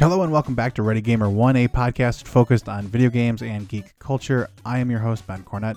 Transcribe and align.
Hello 0.00 0.22
and 0.22 0.32
welcome 0.32 0.54
back 0.54 0.74
to 0.76 0.82
Ready 0.82 1.02
Gamer 1.02 1.28
1, 1.28 1.56
a 1.56 1.68
podcast 1.68 2.26
focused 2.26 2.70
on 2.70 2.86
video 2.86 3.10
games 3.10 3.42
and 3.42 3.68
geek 3.68 3.98
culture. 3.98 4.48
I 4.64 4.78
am 4.78 4.90
your 4.90 5.00
host, 5.00 5.26
Ben 5.26 5.42
Cornett. 5.42 5.76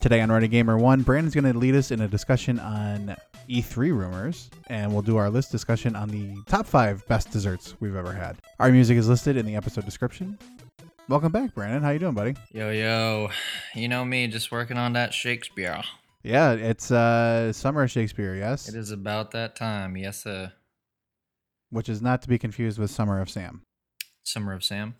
Today 0.00 0.20
on 0.20 0.30
Ready 0.30 0.48
Gamer 0.48 0.76
1, 0.76 1.02
Branden's 1.02 1.34
going 1.34 1.50
to 1.50 1.58
lead 1.58 1.74
us 1.74 1.90
in 1.90 2.02
a 2.02 2.08
discussion 2.08 2.58
on 2.58 3.16
E3 3.48 3.76
rumors, 3.76 4.50
and 4.66 4.92
we'll 4.92 5.00
do 5.00 5.16
our 5.16 5.30
list 5.30 5.50
discussion 5.50 5.96
on 5.96 6.10
the 6.10 6.36
top 6.46 6.66
five 6.66 7.06
best 7.08 7.30
desserts 7.30 7.74
we've 7.80 7.96
ever 7.96 8.12
had. 8.12 8.36
Our 8.58 8.70
music 8.70 8.98
is 8.98 9.08
listed 9.08 9.38
in 9.38 9.46
the 9.46 9.56
episode 9.56 9.86
description. 9.86 10.38
Welcome 11.08 11.32
back, 11.32 11.54
Branden. 11.54 11.80
How 11.80 11.88
you 11.88 11.98
doing, 11.98 12.12
buddy? 12.12 12.34
Yo, 12.52 12.70
yo. 12.70 13.30
You 13.74 13.88
know 13.88 14.04
me, 14.04 14.26
just 14.26 14.52
working 14.52 14.76
on 14.76 14.92
that 14.92 15.14
Shakespeare. 15.14 15.80
Yeah, 16.22 16.52
it's 16.52 16.90
uh, 16.90 17.50
summer 17.54 17.88
Shakespeare, 17.88 18.34
yes, 18.34 18.68
It 18.68 18.74
is 18.74 18.90
about 18.90 19.30
that 19.30 19.56
time. 19.56 19.96
Yes, 19.96 20.22
sir. 20.24 20.52
which 21.70 21.88
is 21.88 22.02
not 22.02 22.20
to 22.22 22.28
be 22.28 22.38
confused 22.38 22.78
with 22.78 22.90
Summer 22.90 23.22
of 23.22 23.30
Sam. 23.30 23.62
Summer 24.22 24.52
of 24.52 24.62
Sam. 24.62 24.96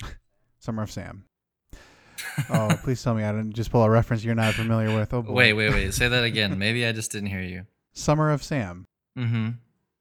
Summer 0.60 0.84
of 0.84 0.92
Sam. 0.92 1.24
Oh, 2.50 2.78
please 2.84 3.02
tell 3.02 3.14
me 3.14 3.24
I 3.24 3.32
didn't 3.32 3.54
just 3.54 3.72
pull 3.72 3.82
a 3.82 3.90
reference 3.90 4.22
you're 4.22 4.36
not 4.36 4.54
familiar 4.54 4.96
with. 4.96 5.12
Oh, 5.12 5.22
boy. 5.22 5.32
Wait, 5.32 5.52
wait, 5.54 5.70
wait. 5.70 5.92
Say 5.92 6.06
that 6.06 6.22
again. 6.22 6.56
Maybe 6.56 6.86
I 6.86 6.92
just 6.92 7.10
didn't 7.10 7.30
hear 7.30 7.42
you. 7.42 7.66
Summer 7.94 8.30
of 8.30 8.44
Sam. 8.44 8.84
Mm-hmm. 9.18 9.48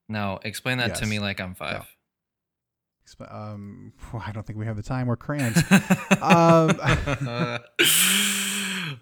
No, 0.10 0.40
explain 0.44 0.78
that 0.78 0.96
to 0.96 1.08
me 1.08 1.18
like 1.18 1.42
I'm 1.42 1.56
five. 1.56 1.88
Exp- 3.08 3.34
Um, 3.34 3.94
I 4.14 4.32
don't 4.32 4.46
think 4.46 4.60
we 4.60 4.66
have 4.66 4.76
the 4.76 4.84
time. 4.84 5.08
We're 5.08 5.16
cramped. 5.16 5.60
Um, 6.20 6.72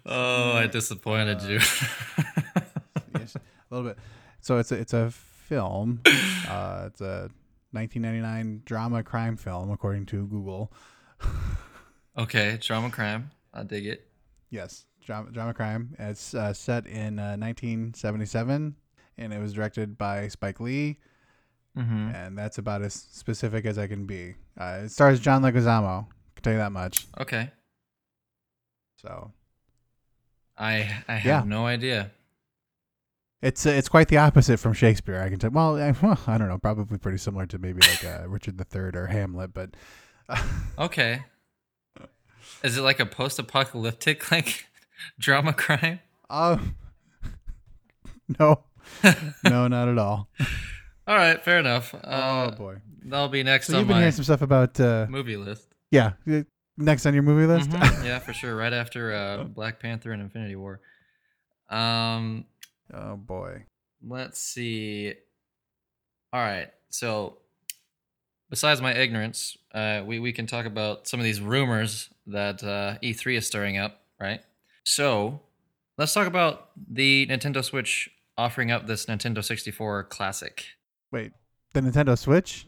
oh, 0.06 0.52
I 0.52 0.66
disappointed 0.70 1.42
you. 1.42 1.58
yes, 3.14 3.34
a 3.36 3.40
little 3.70 3.88
bit. 3.88 3.98
So 4.40 4.58
it's 4.58 4.70
a, 4.72 4.74
it's 4.76 4.92
a 4.92 5.10
film. 5.10 6.00
Uh, 6.46 6.84
it's 6.86 7.00
a 7.00 7.28
1999 7.72 8.62
drama 8.64 9.02
crime 9.02 9.36
film, 9.36 9.72
according 9.72 10.06
to 10.06 10.24
Google. 10.28 10.72
okay, 12.16 12.56
drama 12.60 12.88
crime. 12.88 13.32
I 13.52 13.64
dig 13.64 13.84
it. 13.86 14.06
Yes, 14.50 14.84
drama 15.04 15.32
drama 15.32 15.52
crime. 15.54 15.96
It's 15.98 16.34
uh, 16.34 16.52
set 16.52 16.86
in 16.86 17.18
uh, 17.18 17.34
1977, 17.36 18.76
and 19.18 19.32
it 19.32 19.40
was 19.40 19.52
directed 19.54 19.98
by 19.98 20.28
Spike 20.28 20.60
Lee. 20.60 21.00
Mm-hmm. 21.76 22.14
And 22.14 22.38
that's 22.38 22.58
about 22.58 22.82
as 22.82 22.94
specific 22.94 23.66
as 23.66 23.76
I 23.78 23.86
can 23.86 24.06
be. 24.06 24.34
Uh, 24.58 24.82
it 24.84 24.90
stars 24.90 25.20
John 25.20 25.42
Leguizamo. 25.42 26.06
Can 26.36 26.42
tell 26.42 26.52
you 26.54 26.58
that 26.58 26.72
much. 26.72 27.06
Okay. 27.20 27.50
So 28.96 29.32
I 30.56 31.02
I 31.06 31.14
have 31.16 31.24
Yeah. 31.24 31.42
no 31.46 31.66
idea. 31.66 32.10
It's 33.42 33.66
uh, 33.66 33.70
it's 33.70 33.88
quite 33.90 34.08
the 34.08 34.16
opposite 34.16 34.58
from 34.58 34.72
Shakespeare. 34.72 35.20
I 35.20 35.28
can 35.28 35.38
tell. 35.38 35.50
Well, 35.50 35.76
I, 35.76 35.90
well, 36.02 36.18
I 36.26 36.38
don't 36.38 36.48
know. 36.48 36.58
Probably 36.58 36.96
pretty 36.98 37.18
similar 37.18 37.44
to 37.46 37.58
maybe 37.58 37.80
like 37.82 38.04
uh, 38.04 38.26
Richard 38.26 38.58
III 38.58 38.80
or 38.94 39.06
Hamlet, 39.06 39.52
but 39.52 39.70
Okay. 40.78 41.22
Is 42.62 42.78
it 42.78 42.82
like 42.82 43.00
a 43.00 43.06
post-apocalyptic 43.06 44.30
like 44.30 44.66
drama 45.18 45.52
crime? 45.52 46.00
um, 46.30 46.76
no, 48.40 48.64
no, 49.44 49.68
not 49.68 49.88
at 49.88 49.98
all. 49.98 50.28
All 51.06 51.16
right, 51.16 51.42
fair 51.42 51.58
enough. 51.58 51.94
oh 51.94 51.98
Uh, 52.08 52.50
boy. 52.56 52.76
that'll 53.04 53.28
be 53.28 53.42
next 53.42 53.68
So 53.68 53.74
on 53.74 53.78
you've 53.80 53.88
been 53.88 53.94
my 53.96 54.00
hearing 54.00 54.12
some 54.12 54.24
stuff 54.24 54.42
about 54.42 54.78
uh, 54.80 55.06
movie 55.08 55.36
list. 55.36 55.68
yeah. 55.90 56.12
uh, 56.30 56.42
Next 56.78 57.06
on 57.06 57.14
your 57.14 57.22
movie 57.22 57.46
list. 57.46 57.70
Mhm, 57.70 58.04
Yeah, 58.04 58.18
for 58.18 58.34
sure. 58.34 58.54
Right 58.54 58.72
after 58.74 59.14
uh, 59.14 59.44
Black 59.44 59.80
Panther 59.80 60.12
and 60.12 60.20
Infinity 60.20 60.56
War. 60.56 60.80
Um, 61.70 62.44
oh 62.92 63.16
boy. 63.16 63.64
let's 64.06 64.38
see. 64.38 65.14
All 66.34 66.40
right, 66.40 66.68
so 66.90 67.38
besides 68.50 68.82
my 68.82 68.92
ignorance, 68.94 69.56
uh, 69.74 70.02
we 70.04 70.18
we 70.18 70.32
can 70.32 70.46
talk 70.46 70.66
about 70.66 71.08
some 71.08 71.18
of 71.18 71.24
these 71.24 71.40
rumors 71.40 72.10
that 72.26 72.62
uh, 72.62 72.98
E3 73.02 73.38
is 73.38 73.46
stirring 73.46 73.78
up, 73.78 74.02
right? 74.20 74.40
So 74.84 75.40
let's 75.96 76.12
talk 76.12 76.26
about 76.26 76.70
the 76.90 77.26
Nintendo 77.28 77.64
Switch 77.64 78.10
offering 78.36 78.70
up 78.70 78.86
this 78.86 79.06
Nintendo 79.06 79.42
64 79.42 80.04
Classic, 80.04 80.62
Wait, 81.16 81.32
the 81.72 81.80
Nintendo 81.80 82.18
Switch? 82.18 82.66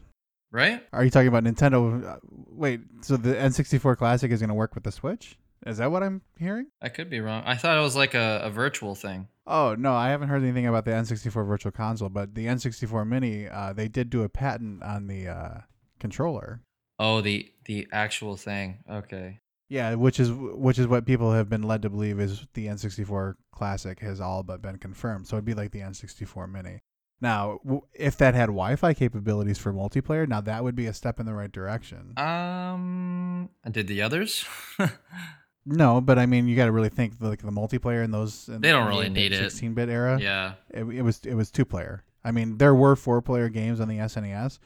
right? 0.51 0.81
Are 0.91 1.03
you 1.03 1.11
talking 1.11 1.27
about 1.27 1.43
Nintendo? 1.43 2.03
Uh, 2.03 2.17
wait, 2.23 2.81
so 3.01 3.15
the 3.15 3.35
N64 3.35 3.97
Classic 3.97 4.31
is 4.31 4.39
going 4.39 4.49
to 4.49 4.55
work 4.55 4.73
with 4.73 4.83
the 4.83 4.91
Switch? 4.91 5.37
Is 5.67 5.77
that 5.77 5.91
what 5.91 6.01
I'm 6.01 6.23
hearing? 6.37 6.67
I 6.81 6.89
could 6.89 7.09
be 7.11 7.19
wrong. 7.19 7.43
I 7.45 7.55
thought 7.55 7.77
it 7.77 7.81
was 7.81 7.95
like 7.95 8.15
a, 8.15 8.41
a 8.43 8.49
virtual 8.49 8.95
thing. 8.95 9.27
Oh 9.45 9.75
no, 9.77 9.93
I 9.93 10.09
haven't 10.09 10.29
heard 10.29 10.41
anything 10.41 10.65
about 10.65 10.85
the 10.85 10.91
N64 10.91 11.45
Virtual 11.45 11.71
Console, 11.71 12.09
but 12.09 12.33
the 12.33 12.45
N64 12.45 13.07
Mini, 13.07 13.47
uh, 13.47 13.73
they 13.73 13.87
did 13.87 14.09
do 14.09 14.23
a 14.23 14.29
patent 14.29 14.81
on 14.83 15.07
the 15.07 15.27
uh, 15.27 15.57
controller. 15.99 16.61
Oh, 16.97 17.21
the 17.21 17.51
the 17.65 17.87
actual 17.91 18.35
thing. 18.35 18.79
Okay. 18.89 19.39
Yeah, 19.67 19.93
which 19.95 20.19
is 20.19 20.31
which 20.31 20.79
is 20.79 20.87
what 20.87 21.05
people 21.05 21.31
have 21.33 21.49
been 21.49 21.63
led 21.63 21.81
to 21.83 21.89
believe 21.89 22.19
is 22.19 22.45
the 22.53 22.67
N64 22.67 23.35
Classic 23.53 23.99
has 23.99 24.21
all 24.21 24.43
but 24.43 24.61
been 24.61 24.77
confirmed. 24.77 25.27
So 25.27 25.35
it'd 25.35 25.45
be 25.45 25.53
like 25.53 25.71
the 25.71 25.81
N64 25.81 26.51
Mini. 26.51 26.79
Now, 27.21 27.59
w- 27.63 27.81
if 27.93 28.15
that 28.17 28.33
had 28.33 28.45
Wi-Fi 28.47 28.93
capabilities 28.93 29.57
for 29.57 29.73
multiplayer, 29.73 30.27
now 30.27 30.39
that 30.41 30.63
would 30.63 30.75
be 30.75 30.85
a 30.85 30.93
step 30.93 31.19
in 31.19 31.25
the 31.25 31.33
right 31.33 31.51
direction. 31.51 32.13
Um, 32.17 33.49
did 33.69 33.87
the 33.87 34.01
others? 34.01 34.45
no, 35.65 36.01
but 36.01 36.17
I 36.17 36.25
mean, 36.25 36.47
you 36.47 36.55
got 36.55 36.65
to 36.65 36.71
really 36.71 36.89
think 36.89 37.13
like 37.19 37.41
the 37.41 37.51
multiplayer 37.51 38.03
in 38.03 38.11
those. 38.11 38.47
In 38.47 38.61
They 38.61 38.71
don't 38.71 38.85
the 38.85 38.89
really 38.89 39.05
8-bit, 39.07 39.13
need 39.13 39.33
it. 39.33 39.51
16-bit 39.51 39.89
era. 39.89 40.19
yeah. 40.21 40.53
it, 40.69 40.83
it 40.85 41.01
was 41.01 41.19
it 41.25 41.35
was 41.35 41.51
two 41.51 41.65
player. 41.65 42.03
I 42.23 42.31
mean, 42.31 42.57
there 42.57 42.75
were 42.75 42.95
four 42.95 43.21
player 43.21 43.49
games 43.49 43.79
on 43.79 43.87
the 43.87 43.97
SNES. 43.97 44.59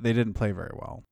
They 0.00 0.12
didn't 0.12 0.34
play 0.34 0.52
very 0.52 0.72
well. 0.74 1.04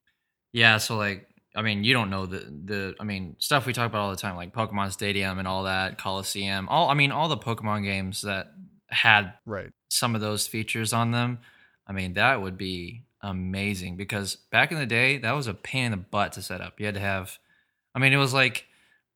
Yeah, 0.52 0.78
so 0.78 0.96
like 0.96 1.26
I 1.56 1.62
mean, 1.62 1.84
you 1.84 1.92
don't 1.94 2.10
know 2.10 2.26
the 2.26 2.38
the 2.64 2.94
I 3.00 3.04
mean, 3.04 3.36
stuff 3.38 3.64
we 3.66 3.72
talk 3.72 3.86
about 3.86 4.00
all 4.02 4.10
the 4.10 4.16
time 4.16 4.36
like 4.36 4.52
Pokemon 4.52 4.92
Stadium 4.92 5.38
and 5.38 5.48
all 5.48 5.64
that, 5.64 5.98
Coliseum. 5.98 6.68
All 6.68 6.90
I 6.90 6.94
mean, 6.94 7.10
all 7.12 7.28
the 7.28 7.36
Pokemon 7.38 7.84
games 7.84 8.22
that 8.22 8.53
had 8.94 9.34
Right. 9.44 9.70
some 9.88 10.14
of 10.14 10.20
those 10.20 10.46
features 10.46 10.92
on 10.92 11.10
them. 11.10 11.38
I 11.86 11.92
mean, 11.92 12.14
that 12.14 12.40
would 12.40 12.56
be 12.56 13.02
amazing 13.20 13.96
because 13.96 14.36
back 14.50 14.70
in 14.72 14.78
the 14.78 14.86
day, 14.86 15.18
that 15.18 15.32
was 15.32 15.46
a 15.46 15.54
pain 15.54 15.86
in 15.86 15.90
the 15.92 15.96
butt 15.98 16.32
to 16.32 16.42
set 16.42 16.60
up. 16.60 16.78
You 16.80 16.86
had 16.86 16.94
to 16.94 17.00
have 17.00 17.38
I 17.94 18.00
mean, 18.00 18.12
it 18.12 18.16
was 18.18 18.34
like 18.34 18.66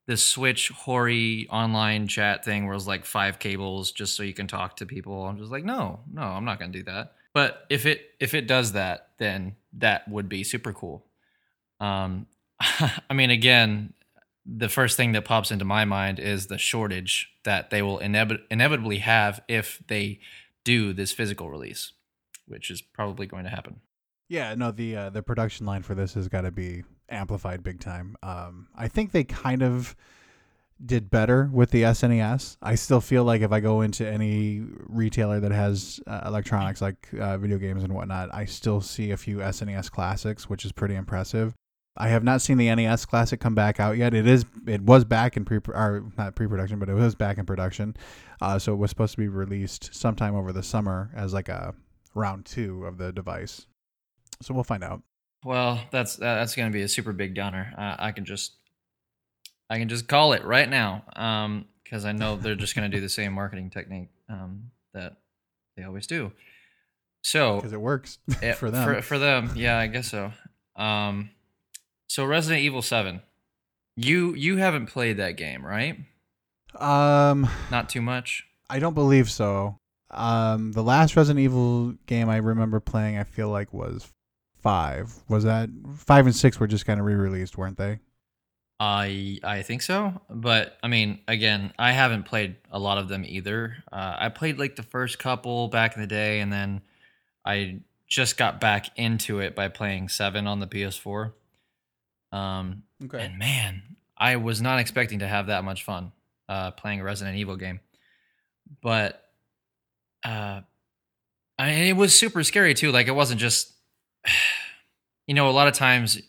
this 0.07 0.23
Switch 0.23 0.69
hoary 0.71 1.47
online 1.51 2.07
chat 2.09 2.45
thing 2.45 2.65
where 2.65 2.73
it 2.73 2.77
was 2.77 2.87
like 2.87 3.05
five 3.05 3.39
cables 3.39 3.91
just 3.93 4.17
so 4.17 4.23
you 4.23 4.33
can 4.33 4.47
talk 4.47 4.77
to 4.77 4.87
people. 4.87 5.27
I'm 5.27 5.37
just 5.39 5.51
like, 5.51 5.65
no, 5.65 6.01
no, 6.13 6.23
I'm 6.23 6.45
not 6.45 6.59
gonna 6.59 6.73
do 6.73 6.85
that. 6.85 7.15
But 7.35 7.67
if 7.69 7.87
it 7.87 8.11
if 8.21 8.35
it 8.35 8.47
does 8.47 8.73
that, 8.73 9.09
then 9.19 9.57
that 9.75 10.09
would 10.09 10.29
be 10.29 10.45
super 10.45 10.73
cool. 10.73 11.05
Um, 11.81 12.27
I 12.61 13.15
mean, 13.15 13.31
again, 13.31 13.93
the 14.51 14.69
first 14.69 14.97
thing 14.97 15.13
that 15.13 15.27
pops 15.27 15.51
into 15.51 15.65
my 15.65 15.85
mind 15.85 16.19
is 16.19 16.47
the 16.47 16.57
shortage 16.57 17.31
that 17.45 17.69
they 17.69 17.83
will 17.83 17.99
inevit- 17.99 18.43
inevitably 18.51 18.99
have 18.99 19.41
if 19.47 19.83
they 19.89 20.21
do 20.65 20.93
this 20.95 21.13
physical 21.13 21.51
release, 21.51 21.93
which 22.47 22.71
is 22.71 22.81
probably 22.81 23.27
going 23.27 23.45
to 23.45 23.51
happen. 23.51 23.81
Yeah, 24.29 24.55
no, 24.55 24.71
the 24.71 24.97
uh, 24.97 25.11
the 25.11 25.23
production 25.23 25.67
line 25.67 25.83
for 25.83 25.95
this 25.95 26.15
has 26.15 26.29
got 26.29 26.43
to 26.43 26.51
be 26.51 26.85
amplified 27.09 27.63
big 27.63 27.81
time. 27.81 28.17
Um, 28.23 28.69
I 28.75 28.89
think 28.89 29.13
they 29.13 29.25
kind 29.25 29.63
of 29.63 29.95
did 30.85 31.11
better 31.11 31.51
with 31.53 31.71
the 31.71 31.83
SNES. 31.83 32.57
I 32.63 32.75
still 32.75 33.01
feel 33.01 33.25
like 33.25 33.43
if 33.43 33.53
I 33.53 33.61
go 33.61 33.81
into 33.81 34.07
any 34.07 34.63
retailer 34.87 35.41
that 35.41 35.51
has 35.51 36.01
uh, 36.07 36.23
electronics 36.27 36.81
like 36.81 37.09
uh, 37.19 37.37
video 37.39 37.59
games 37.59 37.83
and 37.83 37.95
whatnot, 37.95 38.33
I 38.33 38.45
still 38.45 38.81
see 38.81 39.11
a 39.11 39.17
few 39.17 39.39
SNES 39.39 39.91
classics, 39.91 40.49
which 40.49 40.65
is 40.65 40.73
pretty 40.73 40.95
impressive. 40.95 41.55
I 41.99 42.09
have 42.09 42.23
not 42.23 42.41
seen 42.41 42.59
the 42.59 42.73
NES 42.73 43.05
Classic 43.05 43.41
come 43.41 43.57
back 43.57 43.81
out 43.81 43.97
yet. 43.97 44.15
It 44.15 44.27
is 44.27 44.45
it 44.67 44.83
was 44.83 45.05
back 45.05 45.37
in 45.37 45.45
pre 45.45 45.59
or 45.69 46.05
not 46.17 46.37
pre 46.37 46.47
production, 46.47 46.79
but 46.79 46.89
it 46.89 46.95
was 46.95 47.17
back 47.17 47.39
in 47.39 47.45
production. 47.45 47.97
Uh, 48.41 48.59
so 48.59 48.73
it 48.73 48.77
was 48.77 48.91
supposed 48.91 49.13
to 49.13 49.19
be 49.19 49.27
released 49.27 49.93
sometime 49.93 50.37
over 50.37 50.53
the 50.53 50.63
summer 50.63 51.11
as 51.15 51.35
like 51.35 51.49
a 51.49 51.75
round 52.15 52.47
two 52.47 52.85
of 52.85 52.99
the 52.99 53.13
device. 53.13 53.67
So 54.41 54.55
we'll 54.55 54.65
find 54.65 54.85
out. 54.85 55.03
Well, 55.45 55.81
that's 55.91 56.17
that's 56.17 56.55
going 56.55 56.71
to 56.71 56.73
be 56.73 56.83
a 56.83 56.89
super 56.89 57.13
big 57.13 57.35
downer. 57.35 57.75
Uh, 57.77 57.97
I 57.99 58.13
can 58.13 58.25
just 58.25 58.55
I 59.69 59.79
can 59.79 59.89
just 59.89 60.07
call 60.07 60.33
it 60.33 60.45
right 60.45 60.69
now 60.69 61.03
because 61.85 62.05
I 62.05 62.13
know 62.13 62.37
they're 62.37 62.55
just 62.55 62.77
going 62.77 62.89
to 62.89 62.97
do 62.97 63.01
the 63.01 63.09
same 63.09 63.33
marketing 63.33 63.71
technique 63.71 64.11
um, 64.29 64.71
that 64.95 65.17
they 65.77 65.83
always 65.83 66.07
do. 66.07 66.33
So 67.23 67.57
because 67.57 67.73
it 67.73 67.81
works 67.81 68.19
Yeah, 68.41 68.53
for 68.55 68.71
them. 68.71 68.85
For, 68.85 69.03
for 69.03 69.19
them, 69.19 69.53
yeah, 69.57 69.79
I 69.79 69.89
guess 69.89 70.09
so. 70.09 70.33
Um, 70.77 71.31
so 72.09 72.25
Resident 72.25 72.63
Evil 72.63 72.83
Seven, 72.83 73.23
you 73.97 74.35
you 74.35 74.57
haven't 74.57 74.87
played 74.87 75.17
that 75.19 75.37
game, 75.37 75.65
right? 75.65 75.99
um, 76.75 77.49
Not 77.71 77.89
too 77.89 78.03
much. 78.03 78.45
I 78.71 78.79
don't 78.79 78.95
believe 78.95 79.31
so. 79.31 79.79
Um, 80.11 80.73
the 80.73 80.83
last 80.83 81.17
Resident 81.17 81.43
Evil 81.43 81.95
game 82.07 82.29
I 82.29 82.39
remember 82.39 82.81
playing, 82.81 83.19
I 83.19 83.25
feel 83.25 83.49
like 83.51 83.73
was 83.73 84.11
five. 84.63 85.15
Was 85.29 85.45
that 85.45 85.69
five 85.97 86.27
and 86.27 86.35
six 86.35 86.59
were 86.59 86.67
just 86.67 86.87
kind 86.87 86.99
of 87.01 87.07
re-released, 87.07 87.57
weren't 87.57 87.77
they? 87.79 88.01
I 88.81 89.41
I 89.43 89.63
think 89.63 89.83
so, 89.83 90.21
but 90.31 90.79
I 90.83 90.89
mean, 90.89 91.19
again, 91.27 91.73
I 91.79 91.91
haven't 91.93 92.25
played 92.25 92.57
a 92.71 92.79
lot 92.79 92.99
of 92.99 93.09
them 93.09 93.25
either. 93.27 93.77
Uh, 93.91 94.15
I 94.19 94.29
played 94.29 94.59
like 94.59 94.77
the 94.77 94.85
first 94.85 95.19
couple 95.19 95.67
back 95.69 95.97
in 95.97 96.01
the 96.01 96.07
day, 96.07 96.39
and 96.41 96.53
then 96.53 96.83
I 97.45 97.81
just 98.07 98.37
got 98.37 98.61
back 98.61 98.91
into 98.97 99.41
it 99.41 99.57
by 99.57 99.69
playing 99.69 100.09
Seven 100.11 100.47
on 100.47 100.61
the 100.61 100.69
PS4. 100.69 101.33
Um, 102.33 102.83
Okay. 103.05 103.25
and 103.25 103.39
man, 103.39 103.83
I 104.17 104.37
was 104.37 104.61
not 104.61 104.81
expecting 104.81 105.21
to 105.21 105.29
have 105.29 105.47
that 105.47 105.65
much 105.65 105.85
fun 105.85 106.13
uh, 106.49 106.73
playing 106.73 107.01
a 107.01 107.05
Resident 107.05 107.37
Evil 107.37 107.57
game, 107.57 107.81
but 108.83 109.25
uh, 110.25 110.61
I 111.59 111.67
mean, 111.71 111.85
it 111.85 111.97
was 111.97 112.15
super 112.19 112.43
scary 112.45 112.75
too. 112.75 112.91
Like 112.93 113.07
it 113.07 113.15
wasn't 113.15 113.41
just, 113.41 113.73
you 115.27 115.35
know, 115.35 115.49
a 115.49 115.53
lot 115.53 115.69
of 115.69 115.75
times 115.75 116.21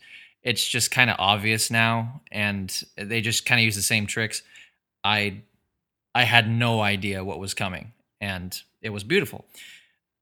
it's 0.43 0.65
just 0.65 0.91
kind 0.91 1.09
of 1.09 1.15
obvious 1.19 1.69
now, 1.71 2.21
and 2.31 2.83
they 2.97 3.21
just 3.21 3.45
kind 3.45 3.59
of 3.59 3.65
use 3.65 3.75
the 3.75 3.81
same 3.81 4.05
tricks. 4.05 4.41
I 5.03 5.41
I 6.15 6.23
had 6.23 6.49
no 6.49 6.81
idea 6.81 7.23
what 7.23 7.39
was 7.39 7.53
coming, 7.53 7.93
and 8.21 8.59
it 8.81 8.89
was 8.89 9.03
beautiful. 9.03 9.45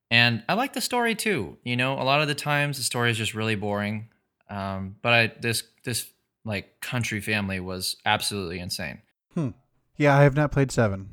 And 0.09 0.43
I 0.47 0.53
like 0.53 0.73
the 0.73 0.81
story 0.81 1.15
too. 1.15 1.57
You 1.63 1.75
know, 1.75 1.99
a 1.99 2.03
lot 2.03 2.21
of 2.21 2.27
the 2.27 2.35
times 2.35 2.77
the 2.77 2.83
story 2.83 3.11
is 3.11 3.17
just 3.17 3.33
really 3.33 3.55
boring. 3.55 4.07
Um, 4.49 4.95
but 5.01 5.13
I 5.13 5.33
this 5.39 5.63
this 5.83 6.07
like 6.45 6.79
country 6.81 7.19
family 7.19 7.59
was 7.59 7.97
absolutely 8.05 8.59
insane. 8.59 8.99
Hmm. 9.33 9.49
Yeah, 9.97 10.17
I 10.17 10.23
have 10.23 10.35
not 10.35 10.51
played 10.51 10.71
seven. 10.71 11.09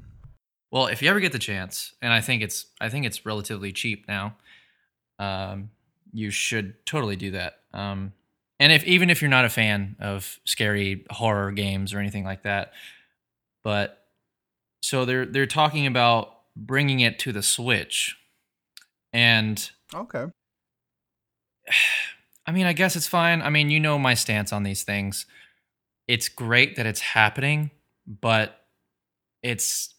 Well, 0.70 0.86
if 0.86 1.02
you 1.02 1.08
ever 1.08 1.20
get 1.20 1.32
the 1.32 1.38
chance, 1.38 1.94
and 2.02 2.12
I 2.12 2.20
think 2.20 2.42
it's 2.42 2.66
I 2.80 2.88
think 2.88 3.06
it's 3.06 3.24
relatively 3.24 3.72
cheap 3.72 4.06
now, 4.08 4.36
um, 5.18 5.70
you 6.12 6.30
should 6.30 6.84
totally 6.86 7.16
do 7.16 7.32
that. 7.32 7.60
Um, 7.72 8.12
and 8.60 8.72
if 8.72 8.84
even 8.84 9.10
if 9.10 9.20
you're 9.20 9.30
not 9.30 9.44
a 9.44 9.50
fan 9.50 9.96
of 10.00 10.38
scary 10.44 11.04
horror 11.10 11.52
games 11.52 11.92
or 11.92 11.98
anything 11.98 12.24
like 12.24 12.42
that, 12.44 12.72
but 13.62 14.06
so 14.82 15.04
they're 15.04 15.26
they're 15.26 15.46
talking 15.46 15.86
about 15.86 16.30
bringing 16.56 17.00
it 17.00 17.18
to 17.20 17.32
the 17.32 17.42
Switch, 17.42 18.16
and 19.12 19.70
Okay. 19.94 20.26
I 22.46 22.52
mean, 22.52 22.66
I 22.66 22.72
guess 22.72 22.96
it's 22.96 23.06
fine. 23.06 23.42
I 23.42 23.50
mean, 23.50 23.70
you 23.70 23.80
know 23.80 23.98
my 23.98 24.14
stance 24.14 24.52
on 24.52 24.62
these 24.62 24.82
things. 24.82 25.26
It's 26.06 26.28
great 26.28 26.76
that 26.76 26.86
it's 26.86 27.00
happening, 27.00 27.70
but 28.06 28.60
it's 29.42 29.94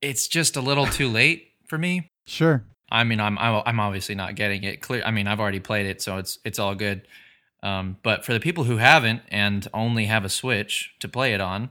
it's 0.00 0.28
just 0.28 0.56
a 0.56 0.60
little 0.60 0.86
too 0.86 1.08
late 1.08 1.48
for 1.66 1.78
me. 1.78 2.10
Sure. 2.26 2.64
I 2.90 3.02
mean, 3.04 3.20
I'm 3.20 3.38
I'm 3.38 3.62
I'm 3.66 3.80
obviously 3.80 4.14
not 4.14 4.36
getting 4.36 4.62
it 4.62 4.80
clear. 4.80 5.02
I 5.04 5.10
mean, 5.10 5.26
I've 5.26 5.40
already 5.40 5.60
played 5.60 5.86
it, 5.86 6.00
so 6.00 6.18
it's 6.18 6.38
it's 6.44 6.58
all 6.58 6.74
good. 6.74 7.08
Um, 7.62 7.96
but 8.02 8.24
for 8.24 8.34
the 8.34 8.40
people 8.40 8.64
who 8.64 8.76
haven't 8.76 9.22
and 9.28 9.66
only 9.72 10.04
have 10.04 10.24
a 10.24 10.28
Switch 10.28 10.94
to 11.00 11.08
play 11.08 11.32
it 11.32 11.40
on, 11.40 11.70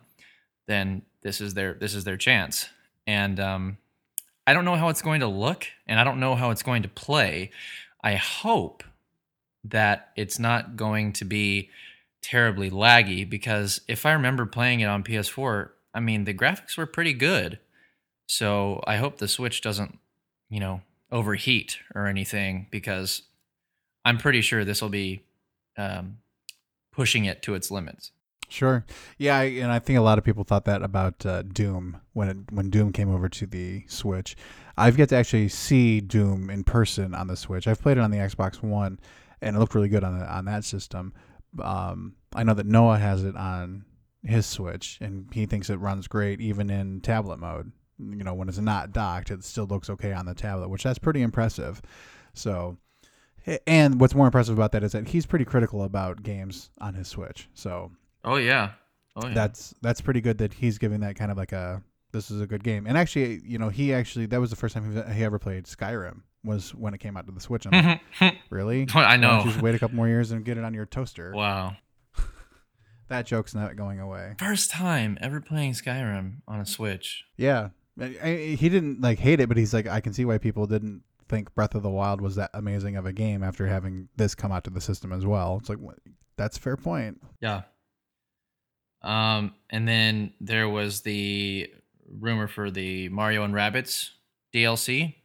then 0.67 1.03
this 1.21 1.39
is 1.39 1.53
their 1.53 1.75
this 1.75 1.93
is 1.93 2.03
their 2.03 2.17
chance. 2.17 2.67
And 3.05 3.39
um, 3.39 3.77
I 4.47 4.53
don't 4.53 4.65
know 4.65 4.75
how 4.75 4.89
it's 4.89 5.01
going 5.01 5.21
to 5.21 5.27
look, 5.27 5.67
and 5.87 5.99
I 5.99 6.03
don't 6.03 6.19
know 6.19 6.35
how 6.35 6.49
it's 6.49 6.63
going 6.63 6.81
to 6.83 6.89
play. 6.89 7.51
I 8.03 8.15
hope 8.15 8.83
that 9.63 10.11
it's 10.15 10.39
not 10.39 10.75
going 10.75 11.13
to 11.13 11.25
be 11.25 11.69
terribly 12.21 12.69
laggy 12.69 13.29
because 13.29 13.81
if 13.87 14.05
I 14.05 14.13
remember 14.13 14.45
playing 14.45 14.79
it 14.79 14.85
on 14.85 15.03
PS4, 15.03 15.69
I 15.93 15.99
mean 15.99 16.23
the 16.23 16.33
graphics 16.33 16.77
were 16.77 16.85
pretty 16.85 17.13
good. 17.13 17.59
So 18.27 18.83
I 18.87 18.97
hope 18.97 19.17
the 19.17 19.27
Switch 19.27 19.61
doesn't, 19.61 19.99
you 20.49 20.59
know, 20.59 20.81
overheat 21.11 21.79
or 21.93 22.07
anything 22.07 22.67
because 22.71 23.23
I'm 24.05 24.17
pretty 24.17 24.41
sure 24.41 24.65
this 24.65 24.81
will 24.81 24.89
be 24.89 25.23
um, 25.77 26.17
pushing 26.91 27.25
it 27.25 27.41
to 27.43 27.55
its 27.55 27.69
limits. 27.69 28.11
Sure. 28.49 28.85
Yeah, 29.17 29.41
and 29.41 29.71
I 29.71 29.79
think 29.79 29.97
a 29.97 30.03
lot 30.03 30.19
of 30.19 30.23
people 30.23 30.43
thought 30.43 30.65
that 30.65 30.83
about 30.83 31.25
uh, 31.25 31.41
Doom 31.41 31.97
when 32.13 32.29
it, 32.29 32.37
when 32.51 32.69
Doom 32.69 32.91
came 32.91 33.09
over 33.13 33.27
to 33.27 33.47
the 33.47 33.83
Switch. 33.87 34.35
I've 34.77 34.99
yet 34.99 35.09
to 35.09 35.15
actually 35.15 35.49
see 35.49 36.01
Doom 36.01 36.49
in 36.49 36.63
person 36.63 37.15
on 37.15 37.27
the 37.27 37.35
Switch. 37.35 37.67
I've 37.67 37.81
played 37.81 37.97
it 37.97 38.01
on 38.01 38.11
the 38.11 38.17
Xbox 38.17 38.61
One, 38.61 38.99
and 39.43 39.55
it 39.55 39.59
looked 39.59 39.75
really 39.75 39.89
good 39.89 40.03
on 40.03 40.19
the, 40.19 40.25
on 40.25 40.45
that 40.45 40.63
system. 40.63 41.13
Um, 41.61 42.15
I 42.33 42.43
know 42.43 42.53
that 42.53 42.65
Noah 42.65 42.97
has 42.97 43.23
it 43.23 43.35
on 43.35 43.85
his 44.23 44.45
Switch, 44.45 44.97
and 45.01 45.27
he 45.31 45.45
thinks 45.45 45.69
it 45.69 45.75
runs 45.75 46.07
great 46.07 46.41
even 46.41 46.69
in 46.69 47.01
tablet 47.01 47.39
mode. 47.39 47.71
You 47.99 48.23
know, 48.23 48.33
when 48.33 48.49
it's 48.49 48.57
not 48.57 48.91
docked, 48.91 49.31
it 49.31 49.43
still 49.43 49.65
looks 49.65 49.89
okay 49.89 50.13
on 50.13 50.25
the 50.25 50.33
tablet, 50.33 50.69
which 50.69 50.83
that's 50.83 50.97
pretty 50.97 51.21
impressive. 51.21 51.81
So, 52.33 52.77
and 53.67 53.99
what's 53.99 54.15
more 54.15 54.25
impressive 54.25 54.57
about 54.57 54.71
that 54.71 54.83
is 54.83 54.93
that 54.93 55.09
he's 55.09 55.25
pretty 55.25 55.45
critical 55.45 55.83
about 55.83 56.23
games 56.23 56.71
on 56.79 56.95
his 56.95 57.07
Switch. 57.07 57.49
So 57.53 57.91
Oh 58.25 58.37
yeah. 58.37 58.71
Oh 59.15 59.27
yeah. 59.27 59.33
that's 59.33 59.73
that's 59.81 60.01
pretty 60.01 60.21
good 60.21 60.37
that 60.39 60.53
he's 60.53 60.77
giving 60.77 61.01
that 61.01 61.15
kind 61.15 61.31
of 61.31 61.37
like 61.37 61.51
a 61.51 61.83
this 62.11 62.31
is 62.31 62.41
a 62.41 62.47
good 62.47 62.63
game. 62.63 62.87
And 62.87 62.97
actually, 62.97 63.41
you 63.45 63.57
know, 63.57 63.69
he 63.69 63.93
actually 63.93 64.25
that 64.27 64.39
was 64.39 64.49
the 64.49 64.55
first 64.55 64.73
time 64.73 64.93
he, 64.93 65.13
he 65.13 65.23
ever 65.23 65.39
played 65.39 65.65
Skyrim 65.65 66.21
was 66.43 66.73
when 66.75 66.93
it 66.93 66.99
came 66.99 67.17
out 67.17 67.25
to 67.27 67.31
the 67.31 67.39
Switch. 67.39 67.65
I'm 67.69 67.99
like, 68.19 68.35
really? 68.49 68.87
I 68.93 69.17
know. 69.17 69.43
just 69.45 69.61
wait 69.61 69.75
a 69.75 69.79
couple 69.79 69.95
more 69.95 70.07
years 70.07 70.31
and 70.31 70.43
get 70.43 70.57
it 70.57 70.63
on 70.63 70.73
your 70.73 70.85
toaster. 70.85 71.31
Wow. 71.33 71.75
That 73.09 73.25
joke's 73.27 73.53
not 73.53 73.75
going 73.75 73.99
away. 73.99 74.33
First 74.39 74.71
time 74.71 75.19
ever 75.21 75.39
playing 75.39 75.73
Skyrim 75.73 76.37
on 76.47 76.61
a 76.61 76.65
Switch. 76.65 77.25
Yeah, 77.37 77.69
I, 77.99 78.15
I, 78.23 78.35
he 78.55 78.69
didn't 78.69 79.01
like 79.01 79.19
hate 79.19 79.39
it, 79.39 79.49
but 79.49 79.57
he's 79.57 79.73
like, 79.73 79.87
I 79.87 79.99
can 79.99 80.13
see 80.13 80.25
why 80.25 80.37
people 80.39 80.65
didn't 80.65 81.03
think 81.29 81.53
Breath 81.53 81.75
of 81.75 81.83
the 81.83 81.89
Wild 81.89 82.21
was 82.21 82.35
that 82.35 82.49
amazing 82.53 82.95
of 82.95 83.05
a 83.05 83.13
game 83.13 83.43
after 83.43 83.67
having 83.67 84.07
this 84.15 84.33
come 84.35 84.51
out 84.51 84.63
to 84.63 84.69
the 84.69 84.81
system 84.81 85.11
as 85.11 85.25
well. 85.25 85.57
It's 85.59 85.69
like 85.69 85.79
what, 85.79 85.97
that's 86.37 86.57
a 86.57 86.61
fair 86.61 86.77
point. 86.77 87.21
Yeah. 87.39 87.63
Um, 89.01 89.53
and 89.69 89.87
then 89.87 90.33
there 90.39 90.69
was 90.69 91.01
the 91.01 91.69
rumor 92.07 92.47
for 92.47 92.71
the 92.71 93.09
Mario 93.09 93.43
and 93.43 93.53
Rabbids 93.53 94.11
DLC. 94.53 95.15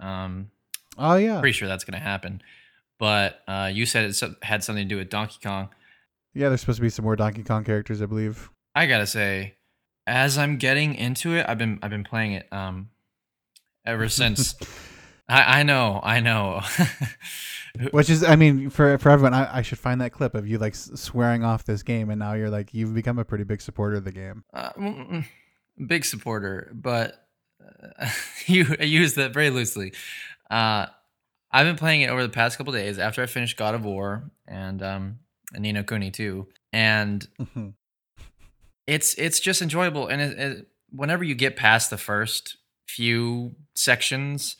Um, 0.00 0.50
Oh 0.98 1.14
yeah, 1.16 1.40
pretty 1.40 1.52
sure 1.52 1.68
that's 1.68 1.84
going 1.84 1.98
to 1.98 2.04
happen. 2.04 2.42
But 2.98 3.40
uh, 3.46 3.70
you 3.72 3.86
said 3.86 4.10
it 4.10 4.20
had 4.42 4.64
something 4.64 4.84
to 4.84 4.88
do 4.88 4.98
with 4.98 5.08
Donkey 5.08 5.38
Kong. 5.42 5.68
yeah. 6.34 6.48
There's 6.48 6.60
supposed 6.60 6.78
to 6.78 6.82
be 6.82 6.90
some 6.90 7.04
more 7.04 7.14
Donkey 7.16 7.44
Kong 7.44 7.62
characters, 7.64 8.02
I 8.02 8.06
believe. 8.06 8.50
I 8.74 8.86
gotta 8.86 9.06
say, 9.06 9.54
as 10.06 10.36
I'm 10.38 10.56
getting 10.56 10.94
into 10.94 11.34
it, 11.36 11.46
I've 11.48 11.58
been 11.58 11.78
I've 11.82 11.90
been 11.90 12.04
playing 12.04 12.32
it 12.32 12.52
um 12.52 12.90
ever 13.86 14.08
since. 14.20 14.54
I, 15.28 15.60
I 15.60 15.62
know, 15.62 16.00
I 16.02 16.20
know. 16.20 16.62
Which 17.92 18.08
is, 18.10 18.24
I 18.24 18.34
mean, 18.36 18.70
for 18.70 18.96
for 18.98 19.10
everyone, 19.10 19.34
I, 19.34 19.58
I 19.58 19.62
should 19.62 19.78
find 19.78 20.00
that 20.00 20.10
clip 20.10 20.34
of 20.34 20.48
you 20.48 20.58
like 20.58 20.74
swearing 20.74 21.44
off 21.44 21.64
this 21.64 21.82
game, 21.82 22.10
and 22.10 22.18
now 22.18 22.32
you're 22.32 22.50
like 22.50 22.72
you've 22.74 22.94
become 22.94 23.18
a 23.18 23.24
pretty 23.24 23.44
big 23.44 23.60
supporter 23.60 23.96
of 23.96 24.04
the 24.04 24.10
game. 24.12 24.42
uh, 24.54 24.70
mm, 24.70 25.10
mm, 25.10 25.24
big 25.86 26.04
supporter, 26.04 26.72
but 26.74 27.26
uh, 27.98 28.08
you 28.46 28.74
I 28.80 28.84
use 28.84 29.14
that 29.14 29.32
very 29.34 29.50
loosely. 29.50 29.92
Uh, 30.50 30.86
I've 31.50 31.66
been 31.66 31.76
playing 31.76 32.02
it 32.02 32.10
over 32.10 32.22
the 32.22 32.28
past 32.28 32.58
couple 32.58 32.72
days 32.72 32.98
after 32.98 33.22
I 33.22 33.26
finished 33.26 33.56
God 33.56 33.74
of 33.74 33.84
War 33.84 34.30
and 34.46 34.82
um 34.82 35.18
and 35.54 35.62
Ni 35.62 35.72
no 35.72 35.82
Kuni 35.82 36.10
too, 36.10 36.46
and 36.72 37.26
it's 38.86 39.14
it's 39.14 39.40
just 39.40 39.62
enjoyable. 39.62 40.06
And 40.08 40.20
it, 40.20 40.38
it, 40.38 40.66
whenever 40.90 41.24
you 41.24 41.34
get 41.34 41.56
past 41.56 41.90
the 41.90 41.98
first 41.98 42.56
few 42.86 43.54
sections, 43.74 44.56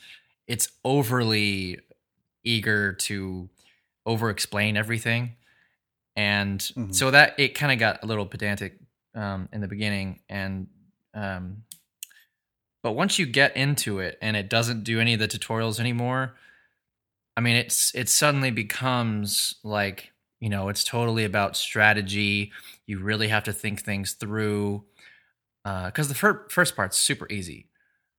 it's 0.46 0.70
overly 0.84 1.78
eager 2.44 2.92
to 2.94 3.48
over 4.06 4.30
explain 4.30 4.76
everything, 4.76 5.36
and 6.16 6.60
Mhm. 6.60 6.94
so 6.94 7.10
that 7.10 7.38
it 7.38 7.48
kind 7.54 7.72
of 7.72 7.78
got 7.78 8.02
a 8.02 8.06
little 8.06 8.26
pedantic 8.26 8.78
um, 9.14 9.48
in 9.52 9.60
the 9.60 9.68
beginning, 9.68 10.20
and 10.28 10.68
um, 11.14 11.64
but 12.82 12.92
once 12.92 13.18
you 13.18 13.26
get 13.26 13.56
into 13.56 13.98
it 13.98 14.18
and 14.22 14.36
it 14.36 14.48
doesn't 14.48 14.84
do 14.84 15.00
any 15.00 15.14
of 15.14 15.20
the 15.20 15.28
tutorials 15.28 15.80
anymore, 15.80 16.34
I 17.36 17.40
mean, 17.40 17.56
it's 17.56 17.94
it 17.94 18.08
suddenly 18.08 18.50
becomes 18.50 19.56
like 19.62 20.12
you 20.40 20.48
know 20.48 20.68
it's 20.68 20.84
totally 20.84 21.24
about 21.24 21.56
strategy. 21.56 22.52
You 22.86 22.98
really 23.00 23.28
have 23.28 23.44
to 23.44 23.52
think 23.52 23.82
things 23.82 24.12
through 24.14 24.84
because 25.64 26.08
the 26.08 26.14
fir- 26.14 26.46
first 26.48 26.74
part's 26.76 26.96
super 26.96 27.26
easy, 27.30 27.68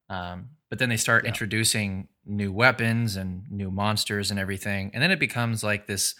um, 0.10 0.50
but 0.70 0.80
then 0.80 0.90
they 0.90 0.98
start 0.98 1.24
Yeah. 1.24 1.30
introducing 1.30 2.08
new 2.26 2.52
weapons 2.54 3.16
and 3.16 3.44
new 3.50 3.72
monsters 3.72 4.30
and 4.32 4.40
everything, 4.40 4.92
and 4.94 5.02
then 5.02 5.12
it 5.12 5.20
becomes 5.20 5.64
like 5.64 5.88
this. 5.88 6.16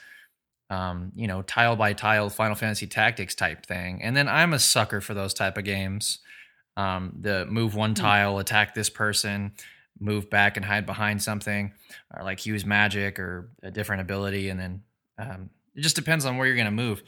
Um, 0.72 1.12
you 1.16 1.26
know, 1.26 1.42
tile 1.42 1.76
by 1.76 1.94
tile 1.94 2.30
Final 2.30 2.56
Fantasy 2.56 2.86
Tactics 2.86 3.34
type 3.34 3.66
thing, 3.66 4.04
and 4.04 4.16
then 4.16 4.28
I'm 4.28 4.54
a 4.54 4.60
sucker 4.60 5.02
for 5.02 5.16
those 5.16 5.34
type 5.34 5.58
of 5.58 5.64
games. 5.64 6.20
Um, 6.80 7.14
the 7.20 7.46
move 7.46 7.76
one 7.76 7.94
tile, 7.94 8.40
attack 8.40 8.74
this 8.74 8.90
person, 8.90 9.52
move 10.00 10.30
back 10.30 10.56
and 10.56 10.66
hide 10.66 10.86
behind 10.86 11.22
something, 11.22 11.74
or 12.16 12.24
like 12.24 12.46
use 12.46 12.66
magic 12.66 13.20
or 13.20 13.50
a 13.62 13.70
different 13.70 14.02
ability, 14.02 14.48
and 14.48 14.58
then 14.58 14.84
um, 15.18 15.50
it 15.76 15.82
just 15.82 15.98
depends 15.98 16.24
on 16.24 16.38
where 16.38 16.48
you're 16.48 16.56
gonna 16.56 16.72
move. 16.72 17.04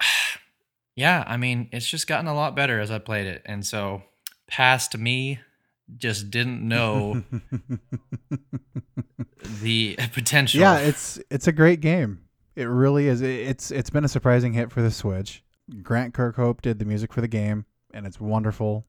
yeah, 0.96 1.22
I 1.24 1.36
mean, 1.36 1.68
it's 1.70 1.88
just 1.88 2.08
gotten 2.08 2.26
a 2.26 2.34
lot 2.34 2.56
better 2.56 2.80
as 2.80 2.90
I 2.90 2.98
played 2.98 3.28
it, 3.28 3.42
and 3.46 3.64
so 3.64 4.02
past 4.48 4.98
me 4.98 5.38
just 5.96 6.32
didn't 6.32 6.66
know 6.66 7.22
the 9.62 9.96
potential. 10.12 10.60
yeah, 10.60 10.78
it's 10.78 11.20
it's 11.30 11.46
a 11.46 11.52
great 11.52 11.80
game. 11.80 12.22
It 12.56 12.64
really 12.64 13.06
is. 13.06 13.22
It's 13.22 13.70
it's 13.70 13.90
been 13.90 14.04
a 14.04 14.08
surprising 14.08 14.54
hit 14.54 14.72
for 14.72 14.82
the 14.82 14.90
Switch. 14.90 15.44
Grant 15.82 16.14
Kirkhope 16.14 16.62
did 16.62 16.80
the 16.80 16.84
music 16.84 17.12
for 17.12 17.20
the 17.20 17.28
game, 17.28 17.64
and 17.94 18.06
it's 18.06 18.20
wonderful. 18.20 18.86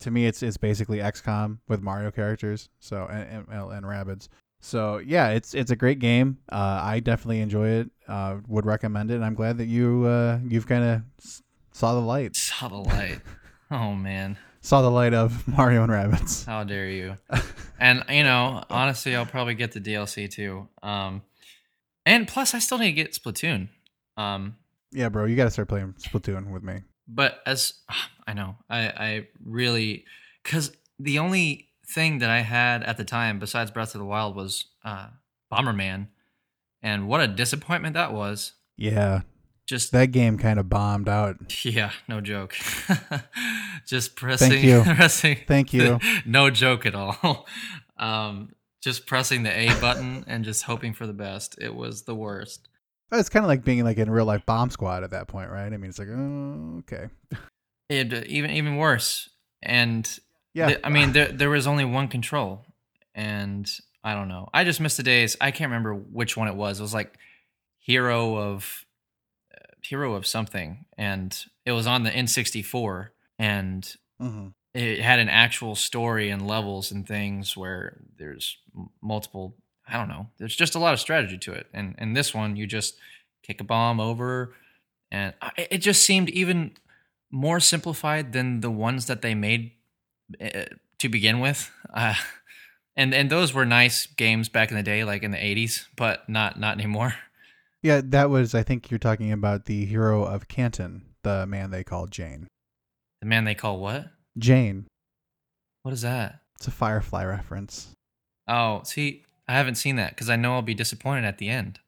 To 0.00 0.10
me, 0.10 0.26
it's 0.26 0.42
it's 0.42 0.56
basically 0.58 0.98
XCOM 0.98 1.58
with 1.68 1.80
Mario 1.82 2.10
characters, 2.10 2.68
so 2.80 3.06
and 3.10 3.46
and, 3.50 3.72
and 3.72 3.86
Rabbids. 3.86 4.28
So 4.60 4.98
yeah, 4.98 5.28
it's 5.30 5.54
it's 5.54 5.70
a 5.70 5.76
great 5.76 5.98
game. 5.98 6.38
Uh, 6.50 6.80
I 6.82 7.00
definitely 7.00 7.40
enjoy 7.40 7.68
it. 7.68 7.90
Uh, 8.08 8.36
would 8.46 8.66
recommend 8.66 9.10
it, 9.10 9.14
and 9.14 9.24
I'm 9.24 9.34
glad 9.34 9.58
that 9.58 9.66
you 9.66 10.04
uh, 10.04 10.38
you've 10.46 10.66
kind 10.66 10.84
of 10.84 11.02
saw 11.72 11.94
the 11.94 12.00
light, 12.00 12.36
Saw 12.36 12.68
the 12.68 12.76
light. 12.76 13.20
oh 13.70 13.94
man, 13.94 14.36
saw 14.60 14.82
the 14.82 14.90
light 14.90 15.14
of 15.14 15.46
Mario 15.56 15.82
and 15.84 15.92
Rabbids. 15.92 16.44
how 16.46 16.62
dare 16.64 16.88
you? 16.88 17.16
and 17.80 18.02
you 18.10 18.22
know, 18.24 18.62
honestly, 18.68 19.14
I'll 19.16 19.26
probably 19.26 19.54
get 19.54 19.72
the 19.72 19.80
DLC 19.80 20.30
too. 20.30 20.68
Um, 20.82 21.22
and 22.04 22.28
plus, 22.28 22.54
I 22.54 22.58
still 22.58 22.78
need 22.78 22.86
to 22.86 22.92
get 22.92 23.12
Splatoon. 23.12 23.68
Um, 24.16 24.56
Yeah, 24.92 25.08
bro, 25.08 25.24
you 25.24 25.36
got 25.36 25.44
to 25.44 25.50
start 25.50 25.68
playing 25.68 25.94
Splatoon 25.98 26.50
with 26.50 26.62
me. 26.62 26.80
But 27.08 27.40
as 27.46 27.74
I 28.26 28.32
know, 28.34 28.56
I 28.68 28.78
I 28.88 29.26
really 29.44 30.04
because 30.42 30.72
the 30.98 31.18
only 31.18 31.68
thing 31.88 32.18
that 32.18 32.30
I 32.30 32.40
had 32.40 32.82
at 32.82 32.96
the 32.96 33.04
time 33.04 33.38
besides 33.38 33.70
Breath 33.70 33.94
of 33.94 34.00
the 34.00 34.04
Wild 34.04 34.34
was 34.34 34.64
uh, 34.84 35.08
Bomberman, 35.52 36.08
and 36.82 37.06
what 37.08 37.20
a 37.20 37.28
disappointment 37.28 37.94
that 37.94 38.12
was. 38.12 38.52
Yeah, 38.76 39.22
Just 39.66 39.92
that 39.92 40.10
game 40.12 40.36
kind 40.38 40.58
of 40.58 40.68
bombed 40.68 41.08
out. 41.08 41.64
yeah, 41.64 41.92
no 42.08 42.20
joke. 42.20 42.54
just 43.86 44.16
pressing, 44.16 44.50
Thank 44.50 44.64
you. 44.64 44.82
pressing. 44.94 45.38
Thank 45.46 45.72
you. 45.72 45.98
no 46.24 46.50
joke 46.50 46.86
at 46.86 46.94
all. 46.94 47.46
Um, 47.98 48.50
just 48.82 49.06
pressing 49.06 49.42
the 49.42 49.50
A 49.58 49.68
button 49.80 50.26
and 50.28 50.44
just 50.44 50.64
hoping 50.64 50.92
for 50.92 51.06
the 51.06 51.14
best. 51.14 51.56
It 51.58 51.74
was 51.74 52.02
the 52.02 52.14
worst. 52.14 52.68
It's 53.12 53.28
kind 53.28 53.44
of 53.44 53.48
like 53.48 53.64
being 53.64 53.84
like 53.84 53.98
in 53.98 54.10
real 54.10 54.24
life 54.24 54.44
bomb 54.46 54.70
squad 54.70 55.04
at 55.04 55.10
that 55.10 55.28
point, 55.28 55.50
right? 55.50 55.72
I 55.72 55.76
mean, 55.76 55.88
it's 55.88 55.98
like, 55.98 56.08
oh, 56.10 56.78
okay, 56.80 57.08
It 57.88 58.12
even 58.26 58.50
even 58.50 58.76
worse. 58.76 59.28
And 59.62 60.06
yeah. 60.54 60.66
th- 60.68 60.80
I 60.84 60.88
mean, 60.88 61.12
there 61.12 61.28
there 61.30 61.50
was 61.50 61.66
only 61.66 61.84
one 61.84 62.08
control, 62.08 62.64
and 63.14 63.68
I 64.02 64.14
don't 64.14 64.28
know. 64.28 64.48
I 64.52 64.64
just 64.64 64.80
missed 64.80 64.96
the 64.96 65.02
days. 65.02 65.36
I 65.40 65.50
can't 65.52 65.70
remember 65.70 65.94
which 65.94 66.36
one 66.36 66.48
it 66.48 66.56
was. 66.56 66.80
It 66.80 66.82
was 66.82 66.94
like 66.94 67.16
hero 67.78 68.36
of 68.36 68.84
uh, 69.54 69.58
hero 69.82 70.14
of 70.14 70.26
something, 70.26 70.84
and 70.98 71.36
it 71.64 71.72
was 71.72 71.86
on 71.86 72.02
the 72.02 72.10
N64, 72.10 73.08
and 73.38 73.94
Mhm. 74.20 74.52
it 74.74 75.00
had 75.00 75.18
an 75.20 75.28
actual 75.28 75.74
story 75.76 76.28
and 76.30 76.46
levels 76.46 76.90
and 76.90 77.06
things 77.06 77.56
where 77.56 78.00
there's 78.18 78.58
m- 78.76 78.88
multiple 79.02 79.56
i 79.88 79.96
don't 79.96 80.08
know 80.08 80.26
there's 80.38 80.56
just 80.56 80.74
a 80.74 80.78
lot 80.78 80.92
of 80.94 81.00
strategy 81.00 81.38
to 81.38 81.52
it 81.52 81.66
and 81.72 81.94
and 81.98 82.16
this 82.16 82.34
one 82.34 82.56
you 82.56 82.66
just 82.66 82.96
kick 83.42 83.60
a 83.60 83.64
bomb 83.64 84.00
over 84.00 84.52
and 85.10 85.34
it 85.56 85.78
just 85.78 86.02
seemed 86.02 86.28
even 86.30 86.72
more 87.30 87.60
simplified 87.60 88.32
than 88.32 88.60
the 88.60 88.70
ones 88.70 89.06
that 89.06 89.22
they 89.22 89.34
made 89.34 89.72
uh, 90.40 90.64
to 90.98 91.08
begin 91.08 91.38
with 91.40 91.70
uh, 91.94 92.14
and 92.96 93.14
and 93.14 93.30
those 93.30 93.52
were 93.54 93.64
nice 93.66 94.06
games 94.06 94.48
back 94.48 94.70
in 94.70 94.76
the 94.76 94.82
day 94.82 95.04
like 95.04 95.22
in 95.22 95.30
the 95.30 95.36
80s 95.38 95.86
but 95.96 96.28
not 96.28 96.58
not 96.58 96.76
anymore 96.78 97.14
Yeah, 97.82 98.00
that 98.04 98.30
was. 98.30 98.52
I 98.54 98.64
think 98.64 98.90
you're 98.90 98.98
talking 98.98 99.30
about 99.30 99.66
the 99.66 99.84
hero 99.84 100.24
of 100.24 100.48
Canton, 100.48 101.02
the 101.22 101.46
man 101.46 101.70
they 101.70 101.84
call 101.84 102.06
Jayne. 102.08 102.48
the 103.20 103.26
man 103.28 103.44
they 103.44 103.54
call 103.54 103.78
what 103.78 104.06
Jayne. 104.38 104.86
what 105.82 105.92
is 105.94 106.02
that 106.02 106.40
It's 106.56 106.66
a 106.66 106.72
Firefly 106.72 107.24
reference. 107.24 107.92
oh 108.48 108.80
see 108.84 109.22
i 109.48 109.54
haven't 109.54 109.76
seen 109.76 109.96
that 109.96 110.10
because 110.10 110.30
i 110.30 110.36
know 110.36 110.54
i'll 110.54 110.62
be 110.62 110.74
disappointed 110.74 111.26
at 111.26 111.38
the 111.38 111.48
end 111.48 111.80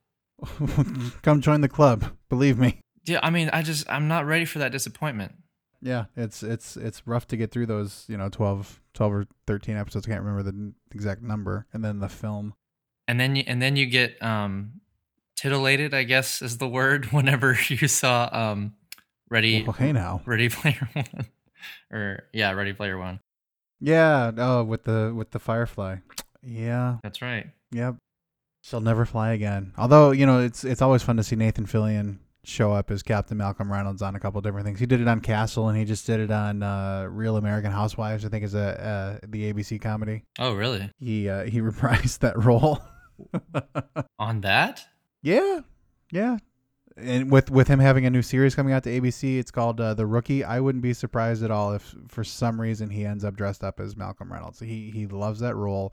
Come 1.23 1.41
join 1.41 1.61
the 1.61 1.69
club. 1.69 2.05
Believe 2.29 2.59
me. 2.59 2.81
Yeah, 3.05 3.21
I 3.23 3.31
mean, 3.31 3.50
I 3.53 3.62
just 3.62 3.88
I'm 3.88 4.09
not 4.09 4.27
ready 4.27 4.45
for 4.45 4.59
that 4.59 4.73
disappointment. 4.73 5.33
Yeah, 5.81 6.07
it's 6.17 6.43
it's 6.43 6.77
it's 6.77 7.07
rough 7.07 7.27
to 7.29 7.37
get 7.37 7.50
through 7.50 7.67
those, 7.67 8.05
you 8.09 8.17
know, 8.17 8.29
12, 8.29 8.81
12 8.95 9.12
or 9.12 9.27
13 9.47 9.77
episodes. 9.77 10.07
I 10.07 10.11
can't 10.11 10.23
remember 10.23 10.43
the 10.43 10.73
exact 10.93 11.23
number. 11.23 11.67
And 11.73 11.85
then 11.85 12.00
the 12.00 12.09
film. 12.09 12.55
And 13.07 13.19
then 13.19 13.37
you, 13.37 13.45
and 13.47 13.62
then 13.62 13.77
you 13.77 13.87
get 13.87 14.23
um 14.23 14.81
titillated, 15.37 15.95
I 15.95 16.03
guess 16.03 16.43
is 16.43 16.59
the 16.59 16.69
word 16.69 17.07
whenever 17.12 17.59
you 17.69 17.88
saw 17.88 18.29
um 18.33 18.75
Ready 19.31 19.62
Well, 19.62 19.73
hey 19.73 19.93
now. 19.93 20.23
Ready 20.25 20.49
Player 20.49 20.88
1 20.93 21.05
or 21.93 22.25
yeah, 22.33 22.53
Ready 22.53 22.73
Player 22.73 22.99
1. 22.99 23.21
Yeah, 23.81 24.33
oh, 24.37 24.65
with 24.65 24.85
the 24.85 25.12
with 25.15 25.31
the 25.31 25.38
Firefly. 25.38 25.97
Yeah, 26.42 26.97
That's 27.02 27.21
right. 27.23 27.47
Yep. 27.73 27.97
She'll 28.62 28.80
never 28.80 29.04
fly 29.04 29.33
again. 29.33 29.73
Although, 29.78 30.11
you 30.11 30.26
know, 30.26 30.40
it's 30.40 30.64
it's 30.64 30.83
always 30.83 31.02
fun 31.02 31.16
to 31.16 31.23
see 31.23 31.37
Nathan 31.37 31.66
Fillion 31.66 32.18
show 32.45 32.73
up 32.73 32.90
as 32.90 33.02
Captain 33.02 33.37
Malcolm 33.37 33.71
Reynolds 33.71 34.02
on 34.02 34.16
a 34.16 34.21
couple 34.21 34.40
different 34.40 34.66
things. 34.66 34.80
He 34.80 34.87
did 34.87 35.00
it 35.00 35.09
on 35.09 35.21
Castle 35.21 35.68
and 35.68 35.76
he 35.78 35.85
just 35.85 36.07
did 36.07 36.21
it 36.21 36.30
on 36.30 36.62
uh, 36.62 37.07
Real 37.11 37.37
American 37.37 37.71
Housewives, 37.71 38.25
I 38.25 38.28
think 38.28 38.45
is 38.45 38.54
a 38.54 39.21
uh, 39.23 39.26
the 39.28 39.52
ABC 39.52 39.80
comedy. 39.80 40.25
Oh, 40.38 40.54
really? 40.54 40.90
He 40.99 41.28
uh, 41.28 41.45
he 41.45 41.61
reprised 41.61 42.21
that 42.21 42.42
role. 42.42 42.80
On 44.18 44.40
that? 44.42 44.85
yeah. 45.23 45.61
Yeah. 46.11 46.38
And 46.97 47.30
with 47.30 47.50
with 47.50 47.68
him 47.68 47.78
having 47.78 48.07
a 48.07 48.11
new 48.11 48.23
series 48.23 48.54
coming 48.57 48.73
out 48.73 48.83
to 48.85 48.90
ABC, 49.00 49.38
it's 49.38 49.50
called 49.52 49.80
uh, 49.80 49.95
The 49.95 50.07
Rookie. 50.07 50.42
I 50.42 50.59
wouldn't 50.59 50.83
be 50.83 50.95
surprised 50.95 51.45
at 51.45 51.50
all 51.50 51.73
if 51.75 51.95
for 52.09 52.25
some 52.25 52.61
reason 52.61 52.90
he 52.90 53.04
ends 53.04 53.25
up 53.25 53.37
dressed 53.37 53.62
up 53.62 53.78
as 53.78 53.97
Malcolm 53.97 54.33
Reynolds. 54.33 54.59
He 54.59 54.90
he 54.90 55.07
loves 55.07 55.38
that 55.40 55.54
role 55.54 55.92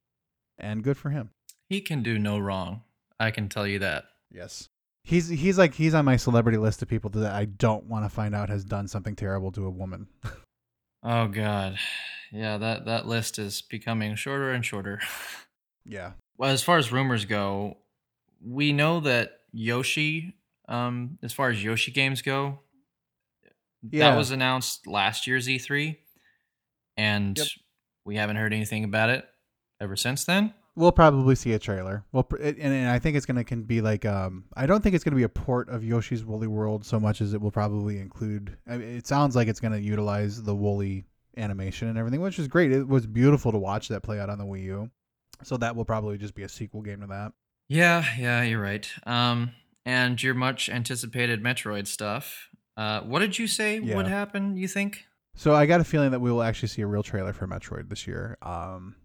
and 0.58 0.84
good 0.84 0.98
for 0.98 1.10
him. 1.10 1.30
He 1.70 1.82
can 1.82 2.04
do 2.04 2.18
no 2.20 2.38
wrong. 2.40 2.82
I 3.20 3.32
can 3.32 3.50
tell 3.50 3.66
you 3.68 3.80
that. 3.80 4.06
Yes. 4.32 4.70
He's 5.04 5.30
he's 5.30 5.58
like 5.58 5.74
he's 5.76 5.94
on 5.94 6.04
my 6.06 6.16
celebrity 6.18 6.58
list 6.58 6.82
of 6.82 6.88
people 6.88 7.10
that 7.12 7.32
I 7.34 7.46
don't 7.46 7.86
want 7.86 8.06
to 8.06 8.10
find 8.10 8.34
out 8.36 8.50
has 8.50 8.66
done 8.66 8.88
something 8.88 9.16
terrible 9.16 9.52
to 9.54 9.66
a 9.66 9.70
woman. 9.70 10.08
Oh 11.08 11.28
god. 11.28 11.78
Yeah, 12.32 12.58
that 12.58 12.86
that 12.86 13.06
list 13.06 13.38
is 13.38 13.62
becoming 13.62 14.16
shorter 14.16 14.52
and 14.52 14.66
shorter. 14.66 15.02
yeah. 15.86 16.14
Well, 16.40 16.50
as 16.50 16.64
far 16.64 16.80
as 16.80 16.92
rumors 16.92 17.26
go, 17.26 17.78
we 18.44 18.74
know 18.74 19.00
that 19.02 19.34
Yoshi, 19.52 20.34
um, 20.68 21.20
as 21.22 21.32
far 21.32 21.52
as 21.52 21.64
Yoshi 21.64 21.92
games 21.92 22.24
go, 22.24 22.60
Yeah. 23.92 24.10
that 24.10 24.18
was 24.18 24.32
announced 24.32 24.88
last 24.88 25.28
year's 25.28 25.48
E3, 25.48 25.98
and 26.98 27.38
Yep. 27.38 27.48
we 28.04 28.16
haven't 28.16 28.38
heard 28.38 28.52
anything 28.54 28.84
about 28.84 29.12
it 29.12 29.30
ever 29.82 29.96
since 29.96 30.25
then. 30.25 30.53
We'll 30.77 30.91
probably 30.91 31.36
see 31.36 31.53
a 31.53 31.60
trailer. 31.60 32.03
Well, 32.12 32.27
and, 32.41 32.58
and 32.58 32.89
I 32.89 33.00
think 33.00 33.15
it's 33.15 33.25
gonna 33.25 33.44
can 33.46 33.63
be 33.63 33.79
like 33.82 34.05
um 34.05 34.44
I 34.55 34.65
don't 34.65 34.82
think 34.84 34.94
it's 34.94 35.03
gonna 35.03 35.15
be 35.15 35.24
a 35.24 35.29
port 35.29 35.70
of 35.70 35.84
Yoshi's 35.84 36.25
Woolly 36.25 36.48
World 36.48 36.86
so 36.86 37.00
much 37.00 37.22
as 37.22 37.34
it 37.34 37.41
will 37.41 37.51
probably 37.51 38.00
include. 38.00 38.58
I 38.67 38.77
mean, 38.77 38.89
it 38.98 39.08
sounds 39.08 39.36
like 39.36 39.48
it's 39.48 39.60
gonna 39.62 39.77
utilize 39.77 40.44
the 40.44 40.53
Woolly 40.55 41.05
animation 41.38 41.88
and 41.88 41.98
everything, 41.98 42.20
which 42.22 42.39
is 42.39 42.48
great. 42.48 42.72
It 42.72 42.88
was 42.88 43.05
beautiful 43.08 43.51
to 43.53 43.58
watch 43.58 43.88
that 43.88 44.03
play 44.03 44.20
out 44.20 44.29
on 44.29 44.38
the 44.38 44.46
Wii 44.46 44.63
U. 44.63 44.89
So 45.44 45.58
that 45.58 45.75
will 45.75 45.86
probably 45.86 46.17
just 46.17 46.36
be 46.36 46.44
a 46.44 46.50
sequel 46.50 46.82
game 46.82 47.01
to 47.01 47.08
that. 47.08 47.32
Yeah, 47.67 48.05
yeah, 48.17 48.41
you're 48.44 48.62
right. 48.62 48.89
Um, 49.05 49.51
and 49.86 50.22
your 50.22 50.34
much 50.34 50.70
anticipated 50.70 51.44
Metroid 51.44 51.88
stuff. 51.88 52.50
Uh, 52.77 53.01
what 53.01 53.20
did 53.20 53.38
you 53.39 53.48
say 53.48 53.79
Yeah. 53.79 53.96
would 53.96 54.08
happen? 54.08 54.55
You 54.58 54.67
think? 54.67 55.05
So 55.36 55.53
I 55.53 55.65
got 55.65 55.82
a 55.82 55.84
feeling 55.84 56.12
that 56.12 56.22
we 56.22 56.32
will 56.32 56.44
actually 56.44 56.70
see 56.70 56.82
a 56.82 56.88
real 56.88 57.03
trailer 57.03 57.34
for 57.34 57.48
Metroid 57.48 57.89
this 57.89 58.08
year. 58.08 58.38
Um, 58.41 58.96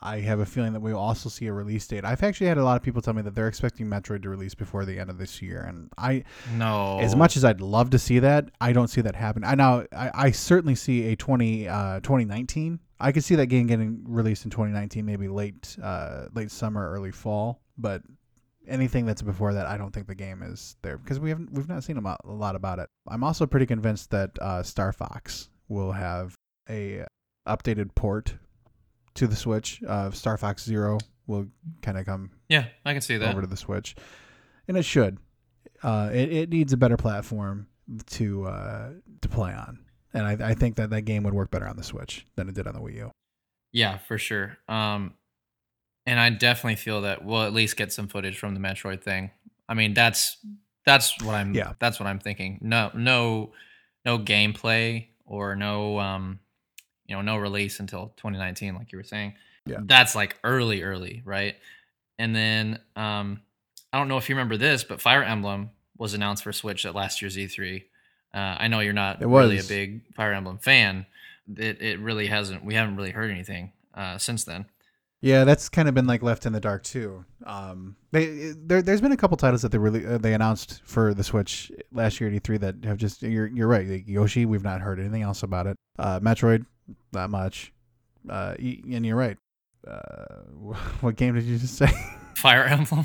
I 0.00 0.20
have 0.20 0.38
a 0.40 0.46
feeling 0.46 0.72
that 0.74 0.80
we 0.80 0.92
will 0.92 1.00
also 1.00 1.28
see 1.28 1.46
a 1.46 1.52
release 1.52 1.86
date. 1.86 2.04
I've 2.04 2.22
actually 2.22 2.46
had 2.46 2.58
a 2.58 2.64
lot 2.64 2.76
of 2.76 2.82
people 2.82 3.02
tell 3.02 3.14
me 3.14 3.22
that 3.22 3.34
they're 3.34 3.48
expecting 3.48 3.86
Metroid 3.86 4.22
to 4.22 4.28
release 4.28 4.54
before 4.54 4.84
the 4.84 4.98
end 4.98 5.10
of 5.10 5.18
this 5.18 5.42
year, 5.42 5.62
and 5.62 5.90
I, 5.98 6.24
No. 6.56 6.98
as 7.00 7.16
much 7.16 7.36
as 7.36 7.44
I'd 7.44 7.60
love 7.60 7.90
to 7.90 7.98
see 7.98 8.20
that, 8.20 8.50
I 8.60 8.72
don't 8.72 8.88
see 8.88 9.00
that 9.00 9.16
happen. 9.16 9.42
I 9.44 9.54
now 9.56 9.84
I, 9.92 10.10
I 10.14 10.30
certainly 10.30 10.74
see 10.76 11.08
a 11.12 11.16
20, 11.16 11.68
uh, 11.68 12.00
2019. 12.00 12.78
I 13.00 13.12
could 13.12 13.24
see 13.24 13.34
that 13.36 13.46
game 13.46 13.66
getting 13.66 14.04
released 14.08 14.44
in 14.44 14.50
2019, 14.50 15.04
maybe 15.04 15.28
late 15.28 15.76
uh, 15.82 16.26
late 16.34 16.50
summer, 16.50 16.90
early 16.90 17.10
fall. 17.12 17.60
But 17.76 18.02
anything 18.66 19.06
that's 19.06 19.22
before 19.22 19.54
that, 19.54 19.66
I 19.66 19.78
don't 19.78 19.92
think 19.92 20.06
the 20.08 20.14
game 20.14 20.42
is 20.42 20.76
there 20.82 20.98
because 20.98 21.18
we 21.20 21.30
haven't 21.30 21.52
we've 21.52 21.68
not 21.68 21.84
seen 21.84 21.96
a 21.96 22.16
lot 22.24 22.54
about 22.56 22.78
it. 22.78 22.88
I'm 23.08 23.22
also 23.24 23.46
pretty 23.46 23.66
convinced 23.66 24.10
that 24.10 24.30
uh, 24.40 24.62
Star 24.62 24.92
Fox 24.92 25.48
will 25.68 25.92
have 25.92 26.34
a 26.68 27.04
updated 27.46 27.94
port 27.94 28.34
to 29.18 29.26
the 29.26 29.36
Switch. 29.36 29.80
Uh, 29.86 30.10
Star 30.10 30.36
Fox 30.36 30.64
Zero 30.64 30.98
will 31.26 31.46
kind 31.82 31.98
of 31.98 32.06
come 32.06 32.30
Yeah, 32.48 32.66
I 32.84 32.92
can 32.92 33.02
see 33.02 33.16
that. 33.16 33.30
over 33.30 33.40
to 33.42 33.46
the 33.46 33.56
Switch, 33.56 33.94
and 34.66 34.76
it 34.76 34.84
should. 34.84 35.18
Uh, 35.82 36.10
it 36.12 36.32
it 36.32 36.50
needs 36.50 36.72
a 36.72 36.76
better 36.76 36.96
platform 36.96 37.66
to 38.10 38.44
uh, 38.46 38.90
to 39.20 39.28
play 39.28 39.52
on, 39.52 39.78
and 40.14 40.24
I, 40.26 40.50
I 40.50 40.54
think 40.54 40.76
that 40.76 40.90
that 40.90 41.02
game 41.02 41.22
would 41.24 41.34
work 41.34 41.50
better 41.50 41.66
on 41.68 41.76
the 41.76 41.84
Switch 41.84 42.26
than 42.36 42.48
it 42.48 42.54
did 42.54 42.66
on 42.66 42.74
the 42.74 42.80
Wii 42.80 42.94
U. 42.96 43.10
Yeah, 43.72 43.98
for 43.98 44.18
sure. 44.18 44.56
Um, 44.68 45.14
and 46.06 46.18
I 46.18 46.30
definitely 46.30 46.76
feel 46.76 47.02
that 47.02 47.24
we'll 47.24 47.42
at 47.42 47.52
least 47.52 47.76
get 47.76 47.92
some 47.92 48.08
footage 48.08 48.38
from 48.38 48.54
the 48.54 48.60
Metroid 48.60 49.02
thing. 49.02 49.30
I 49.68 49.74
mean, 49.74 49.94
that's 49.94 50.38
that's 50.86 51.20
what 51.22 51.34
I'm. 51.34 51.54
Yeah. 51.54 51.74
that's 51.78 52.00
what 52.00 52.06
I'm 52.06 52.18
thinking. 52.18 52.58
No, 52.62 52.90
no, 52.94 53.52
no 54.06 54.18
gameplay 54.18 55.08
or 55.26 55.54
no, 55.54 55.98
um, 56.00 56.40
you 57.08 57.16
know, 57.16 57.22
no 57.22 57.36
release 57.36 57.80
until 57.80 58.12
2019, 58.18 58.74
like 58.74 58.92
you 58.92 58.98
were 58.98 59.04
saying. 59.04 59.34
Yeah. 59.66 59.78
that's 59.82 60.14
like 60.14 60.36
early, 60.44 60.82
early, 60.82 61.22
right? 61.26 61.54
And 62.18 62.34
then, 62.34 62.80
um, 62.96 63.42
I 63.92 63.98
don't 63.98 64.08
know 64.08 64.16
if 64.16 64.28
you 64.28 64.34
remember 64.34 64.56
this, 64.56 64.82
but 64.84 65.00
Fire 65.00 65.22
Emblem 65.22 65.70
was 65.98 66.14
announced 66.14 66.44
for 66.44 66.52
Switch 66.52 66.86
at 66.86 66.94
last 66.94 67.20
year's 67.20 67.36
E3. 67.36 67.84
Uh, 68.32 68.38
I 68.38 68.68
know 68.68 68.80
you're 68.80 68.92
not 68.92 69.20
really 69.20 69.58
a 69.58 69.64
big 69.64 70.14
Fire 70.14 70.32
Emblem 70.32 70.58
fan. 70.58 71.06
It 71.56 71.80
it 71.80 71.98
really 71.98 72.26
hasn't. 72.26 72.64
We 72.64 72.74
haven't 72.74 72.96
really 72.96 73.10
heard 73.10 73.30
anything 73.30 73.72
uh, 73.94 74.18
since 74.18 74.44
then. 74.44 74.66
Yeah, 75.20 75.44
that's 75.44 75.68
kind 75.68 75.88
of 75.88 75.94
been 75.94 76.06
like 76.06 76.22
left 76.22 76.46
in 76.46 76.52
the 76.52 76.60
dark 76.60 76.84
too. 76.84 77.24
Um, 77.44 77.96
they 78.12 78.52
there, 78.56 78.82
there's 78.82 79.00
been 79.00 79.12
a 79.12 79.16
couple 79.16 79.36
titles 79.36 79.62
that 79.62 79.72
they 79.72 79.78
really 79.78 80.06
uh, 80.06 80.18
they 80.18 80.34
announced 80.34 80.80
for 80.84 81.14
the 81.14 81.24
Switch 81.24 81.72
last 81.90 82.20
year 82.20 82.30
at 82.30 82.42
E3 82.42 82.60
that 82.60 82.84
have 82.84 82.98
just 82.98 83.22
you're 83.22 83.46
you're 83.46 83.66
right. 83.66 83.86
Like 83.86 84.06
Yoshi, 84.06 84.44
we've 84.44 84.62
not 84.62 84.80
heard 84.80 85.00
anything 85.00 85.22
else 85.22 85.42
about 85.42 85.66
it. 85.66 85.76
Uh, 85.98 86.20
Metroid, 86.20 86.66
not 87.12 87.30
much. 87.30 87.72
Uh, 88.28 88.54
and 88.58 89.06
you're 89.06 89.16
right. 89.16 89.36
Uh, 89.86 90.42
what 91.00 91.16
game 91.16 91.34
did 91.34 91.44
you 91.44 91.58
just 91.58 91.76
say? 91.76 91.88
Fire 92.34 92.64
Emblem, 92.64 93.04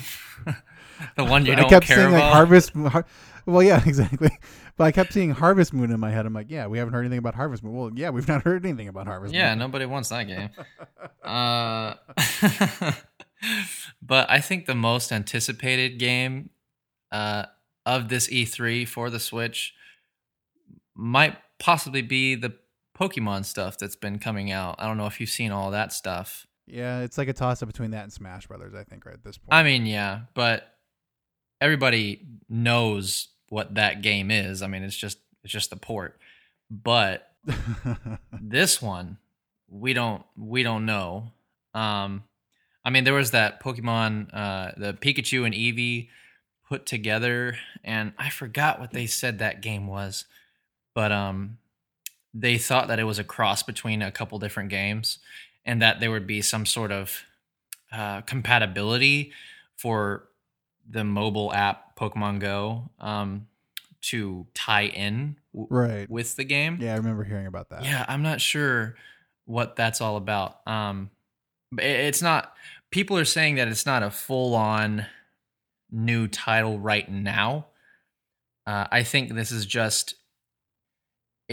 the 1.17 1.23
one 1.23 1.45
you 1.45 1.53
I 1.53 1.55
don't 1.55 1.69
kept 1.69 1.87
care 1.87 1.97
saying 1.97 2.11
like. 2.11 2.21
Harvest. 2.21 2.71
Har- 2.73 3.05
well, 3.47 3.63
yeah, 3.63 3.81
exactly. 3.85 4.29
But 4.77 4.83
I 4.85 4.91
kept 4.91 5.11
seeing 5.11 5.31
Harvest 5.31 5.73
Moon 5.73 5.91
in 5.91 5.99
my 5.99 6.11
head. 6.11 6.25
I'm 6.25 6.33
like, 6.33 6.49
yeah, 6.49 6.67
we 6.67 6.77
haven't 6.77 6.93
heard 6.93 7.01
anything 7.01 7.17
about 7.17 7.33
Harvest 7.35 7.63
Moon. 7.63 7.73
Well, 7.73 7.91
yeah, 7.95 8.11
we've 8.11 8.27
not 8.27 8.43
heard 8.43 8.63
anything 8.63 8.87
about 8.87 9.07
Harvest 9.07 9.33
Moon. 9.33 9.39
yeah, 9.39 9.49
Moon. 9.49 9.59
nobody 9.59 9.85
wants 9.85 10.09
that 10.09 10.23
game. 10.23 10.49
Uh, 11.23 11.95
but 14.01 14.29
I 14.29 14.39
think 14.39 14.65
the 14.65 14.75
most 14.75 15.11
anticipated 15.11 15.99
game 15.99 16.51
uh, 17.11 17.45
of 17.85 18.09
this 18.09 18.27
E3 18.27 18.87
for 18.87 19.09
the 19.09 19.19
Switch 19.19 19.73
might 20.95 21.35
possibly 21.59 22.01
be 22.01 22.35
the 22.35 22.53
Pokemon 22.99 23.45
stuff 23.45 23.77
that's 23.77 23.95
been 23.95 24.19
coming 24.19 24.51
out. 24.51 24.75
I 24.79 24.87
don't 24.87 24.97
know 24.97 25.07
if 25.07 25.19
you've 25.19 25.29
seen 25.29 25.51
all 25.51 25.71
that 25.71 25.93
stuff. 25.93 26.45
Yeah, 26.65 27.01
it's 27.01 27.17
like 27.17 27.27
a 27.27 27.33
toss 27.33 27.61
up 27.61 27.67
between 27.67 27.91
that 27.91 28.03
and 28.03 28.13
Smash 28.13 28.47
Brothers. 28.47 28.73
I 28.73 28.83
think 28.83 29.05
right 29.05 29.15
at 29.15 29.23
this 29.23 29.37
point. 29.37 29.51
I 29.51 29.63
mean, 29.63 29.85
yeah, 29.85 30.21
but 30.33 30.75
everybody 31.59 32.21
knows 32.47 33.29
what 33.49 33.75
that 33.75 34.01
game 34.01 34.31
is. 34.31 34.61
I 34.61 34.67
mean, 34.67 34.83
it's 34.83 34.95
just 34.95 35.17
it's 35.43 35.51
just 35.51 35.69
the 35.69 35.75
port. 35.75 36.19
But 36.69 37.29
this 38.41 38.81
one 38.81 39.17
we 39.73 39.93
don't 39.93 40.23
we 40.37 40.63
don't 40.63 40.85
know 40.85 41.31
um 41.73 42.23
i 42.85 42.89
mean 42.89 43.03
there 43.03 43.13
was 43.13 43.31
that 43.31 43.61
pokemon 43.61 44.27
uh 44.33 44.71
the 44.77 44.93
pikachu 44.93 45.45
and 45.45 45.55
eevee 45.55 46.09
put 46.69 46.85
together 46.85 47.57
and 47.83 48.13
i 48.17 48.29
forgot 48.29 48.79
what 48.79 48.91
they 48.91 49.07
said 49.07 49.39
that 49.39 49.61
game 49.61 49.87
was 49.87 50.25
but 50.93 51.11
um 51.11 51.57
they 52.33 52.57
thought 52.57 52.87
that 52.87 52.99
it 52.99 53.03
was 53.03 53.19
a 53.19 53.23
cross 53.23 53.63
between 53.63 54.01
a 54.01 54.11
couple 54.11 54.39
different 54.39 54.69
games 54.69 55.19
and 55.65 55.81
that 55.81 55.99
there 55.99 56.11
would 56.11 56.25
be 56.27 56.41
some 56.41 56.65
sort 56.65 56.91
of 56.91 57.21
uh, 57.91 58.21
compatibility 58.21 59.31
for 59.75 60.27
the 60.89 61.03
mobile 61.03 61.53
app 61.53 61.95
pokemon 61.97 62.39
go 62.39 62.89
um 62.99 63.47
to 64.01 64.45
tie 64.53 64.85
in 64.87 65.37
w- 65.53 65.67
right. 65.69 66.09
with 66.09 66.35
the 66.35 66.43
game 66.43 66.77
Yeah, 66.81 66.93
I 66.93 66.97
remember 66.97 67.23
hearing 67.23 67.47
about 67.47 67.69
that. 67.69 67.85
yeah, 67.85 68.03
I'm 68.07 68.21
not 68.21 68.41
sure 68.41 68.95
what 69.45 69.75
that's 69.77 70.01
all 70.01 70.17
about. 70.17 70.59
Um, 70.67 71.09
it's 71.77 72.21
not. 72.21 72.53
People 72.91 73.17
are 73.17 73.25
saying 73.25 73.55
that 73.55 73.67
it's 73.69 73.85
not 73.85 74.03
a 74.03 74.11
full 74.11 74.55
on 74.55 75.05
new 75.89 76.27
title 76.27 76.79
right 76.79 77.09
now. 77.09 77.67
Uh, 78.67 78.87
I 78.91 79.03
think 79.03 79.33
this 79.33 79.51
is 79.51 79.65
just. 79.65 80.15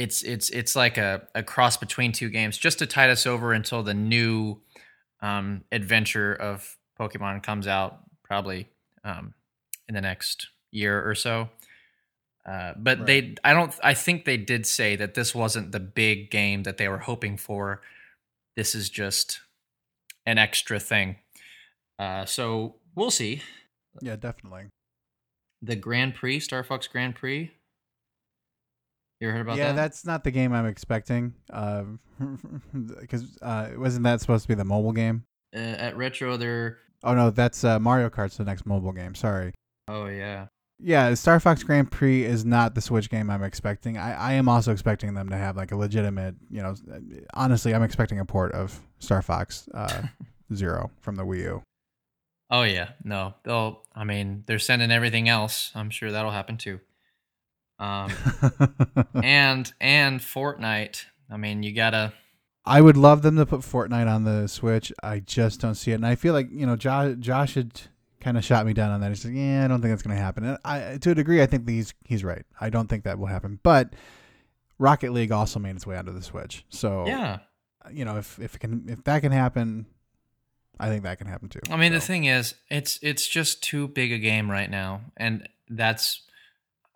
It's 0.00 0.22
it's 0.22 0.48
it's 0.50 0.74
like 0.74 0.96
a, 0.98 1.28
a 1.34 1.42
cross 1.42 1.76
between 1.76 2.12
two 2.12 2.30
games, 2.30 2.56
just 2.56 2.78
to 2.78 2.86
tide 2.86 3.10
us 3.10 3.26
over 3.26 3.52
until 3.52 3.82
the 3.82 3.92
new 3.94 4.60
um, 5.20 5.64
adventure 5.70 6.32
of 6.34 6.76
Pokemon 6.98 7.42
comes 7.42 7.66
out, 7.66 7.98
probably 8.24 8.68
um, 9.04 9.34
in 9.88 9.94
the 9.94 10.00
next 10.00 10.48
year 10.70 11.06
or 11.08 11.14
so. 11.14 11.50
Uh, 12.46 12.72
but 12.76 12.98
Right. 12.98 13.06
they, 13.06 13.34
I 13.44 13.52
don't, 13.52 13.74
I 13.84 13.92
think 13.92 14.24
they 14.24 14.38
did 14.38 14.66
say 14.66 14.96
that 14.96 15.12
this 15.14 15.34
wasn't 15.34 15.72
the 15.72 15.80
big 15.80 16.30
game 16.30 16.62
that 16.62 16.78
they 16.78 16.88
were 16.88 16.98
hoping 16.98 17.36
for. 17.36 17.82
This 18.56 18.74
is 18.74 18.88
just 18.88 19.40
an 20.24 20.38
extra 20.38 20.80
thing. 20.80 21.16
Uh, 21.98 22.24
so 22.24 22.76
we'll 22.94 23.10
see. 23.10 23.42
Yeah, 24.00 24.16
definitely. 24.16 24.64
The 25.60 25.76
Grand 25.76 26.14
Prix, 26.14 26.40
Star 26.40 26.64
Fox 26.64 26.86
Grand 26.88 27.14
Prix. 27.14 27.50
You 29.20 29.30
heard 29.30 29.42
about 29.42 29.58
yeah, 29.58 29.64
that? 29.64 29.70
Yeah, 29.70 29.76
that's 29.76 30.06
not 30.06 30.24
the 30.24 30.30
game 30.30 30.52
I'm 30.52 30.66
expecting. 30.66 31.34
Because 32.72 33.38
uh, 33.40 33.70
wasn't 33.76 34.04
that 34.04 34.20
supposed 34.20 34.42
to 34.42 34.48
be 34.48 34.54
the 34.54 34.64
mobile 34.64 34.92
game? 34.92 35.24
uh, 35.54 35.58
at 35.58 35.96
Retro, 35.96 36.36
they're. 36.36 36.78
Oh 37.02 37.14
no, 37.14 37.30
that's 37.30 37.64
uh, 37.64 37.78
Mario 37.78 38.10
Kart's 38.10 38.36
the 38.36 38.44
next 38.44 38.66
mobile 38.66 38.92
game. 38.92 39.14
Sorry. 39.14 39.54
Oh 39.88 40.06
yeah, 40.06 40.46
Yeah, 40.78 41.14
Star 41.14 41.40
Fox 41.40 41.62
Grand 41.62 41.90
Prix 41.90 42.24
is 42.24 42.44
not 42.44 42.74
the 42.74 42.80
Switch 42.80 43.10
game 43.10 43.30
I'm 43.30 43.42
expecting. 43.42 43.96
I, 43.96 44.14
I 44.14 44.32
am 44.34 44.48
also 44.48 44.70
expecting 44.72 45.14
them 45.14 45.28
to 45.30 45.36
have 45.36 45.56
like 45.56 45.72
a 45.72 45.76
legitimate, 45.76 46.36
you 46.50 46.62
know, 46.62 46.74
honestly, 47.34 47.74
I'm 47.74 47.82
expecting 47.82 48.20
a 48.20 48.24
port 48.24 48.52
of 48.52 48.80
Star 48.98 49.22
Fox 49.22 49.68
uh, 49.74 50.02
Zero 50.54 50.90
from 51.00 51.16
the 51.16 51.24
Wii 51.24 51.38
U. 51.38 51.62
oh 52.50 52.62
yeah. 52.62 52.90
No, 53.02 53.34
they'll. 53.44 53.82
I 53.94 54.04
mean, 54.04 54.44
they're 54.46 54.58
sending 54.58 54.90
everything 54.90 55.28
else. 55.28 55.72
I'm 55.74 55.90
sure 55.90 56.12
that'll 56.12 56.30
happen 56.30 56.58
too. 56.58 56.80
Um, 57.80 58.12
and 59.24 59.72
and 59.80 60.20
Fortnite. 60.20 61.04
I 61.30 61.36
mean, 61.36 61.62
you 61.62 61.72
gotta. 61.74 62.12
I 62.66 62.80
would 62.82 62.96
love 62.96 63.22
them 63.22 63.36
to 63.36 63.46
put 63.46 63.60
Fortnite 63.60 64.06
on 64.06 64.24
the 64.24 64.46
Switch. 64.46 64.92
I 65.02 65.20
just 65.20 65.60
don't 65.60 65.74
see 65.74 65.92
it, 65.92 65.94
and 65.94 66.06
I 66.06 66.14
feel 66.14 66.34
like 66.34 66.48
you 66.52 66.66
know 66.66 66.76
Josh, 66.76 67.16
Josh 67.18 67.54
had 67.54 67.80
kind 68.20 68.36
of 68.36 68.44
shot 68.44 68.66
me 68.66 68.74
down 68.74 68.90
on 68.90 69.00
that. 69.00 69.08
He 69.08 69.14
said, 69.14 69.32
"Yeah, 69.32 69.64
I 69.64 69.68
don't 69.68 69.80
think 69.80 69.92
that's 69.92 70.02
going 70.02 70.14
to 70.16 70.22
happen." 70.22 70.44
And 70.44 70.58
I, 70.64 70.98
to 71.00 71.10
a 71.12 71.14
degree, 71.14 71.42
I 71.42 71.46
think 71.46 71.68
he's 71.68 71.94
he's 72.04 72.22
right. 72.22 72.44
I 72.60 72.68
don't 72.68 72.86
think 72.88 73.04
that 73.04 73.18
will 73.18 73.26
happen. 73.26 73.58
But 73.62 73.94
Rocket 74.78 75.12
League 75.12 75.32
also 75.32 75.58
made 75.58 75.74
its 75.74 75.86
way 75.86 75.96
onto 75.96 76.12
the 76.12 76.22
Switch, 76.22 76.64
so 76.68 77.06
Yeah. 77.06 77.38
you 77.90 78.04
know 78.04 78.18
if 78.18 78.38
if 78.38 78.54
it 78.56 78.58
can 78.58 78.84
if 78.88 79.02
that 79.04 79.22
can 79.22 79.32
happen, 79.32 79.86
I 80.78 80.88
think 80.88 81.02
that 81.04 81.16
can 81.18 81.26
happen 81.28 81.48
too. 81.48 81.60
I 81.70 81.76
mean, 81.76 81.92
the 81.92 82.00
thing 82.00 82.24
is, 82.24 82.54
it's 82.68 82.98
it's 83.02 83.26
just 83.26 83.62
too 83.62 83.88
big 83.88 84.12
a 84.12 84.18
game 84.18 84.50
right 84.50 84.70
now, 84.70 85.00
and 85.16 85.48
that's. 85.70 86.22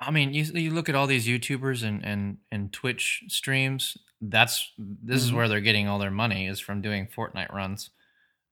I 0.07 0.11
mean, 0.11 0.33
you 0.35 0.45
you 0.45 0.71
look 0.71 0.89
at 0.89 0.95
all 0.95 1.07
these 1.07 1.27
YouTubers 1.27 1.83
and 1.83 2.05
and 2.05 2.39
and 2.51 2.73
Twitch 2.73 3.25
streams. 3.29 3.97
That's 4.21 4.73
this 4.79 5.23
is 5.23 5.31
Mhm. 5.31 5.35
where 5.37 5.49
they're 5.49 5.61
getting 5.61 5.89
all 5.89 5.99
their 5.99 6.11
money 6.11 6.47
is 6.47 6.61
from 6.61 6.81
doing 6.81 7.07
Fortnite 7.07 7.53
runs, 7.53 7.91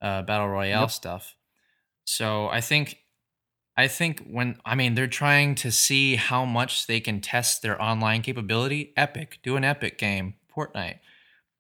uh, 0.01 0.23
battle 0.23 0.49
royale 0.49 0.83
Yep. 0.83 0.91
stuff. 0.91 1.35
So 2.05 2.49
I 2.49 2.61
think, 2.61 2.99
I 3.77 3.89
think 3.89 4.21
when 4.27 4.61
I 4.65 4.75
mean 4.75 4.95
they're 4.95 5.07
trying 5.07 5.55
to 5.57 5.71
see 5.71 6.17
how 6.17 6.45
much 6.45 6.87
they 6.87 7.01
can 7.01 7.21
test 7.21 7.63
their 7.63 7.81
online 7.81 8.23
capability. 8.23 8.93
Epic, 8.97 9.39
do 9.43 9.57
an 9.57 9.65
Epic 9.65 9.97
game, 9.99 10.35
Fortnite. 10.55 10.99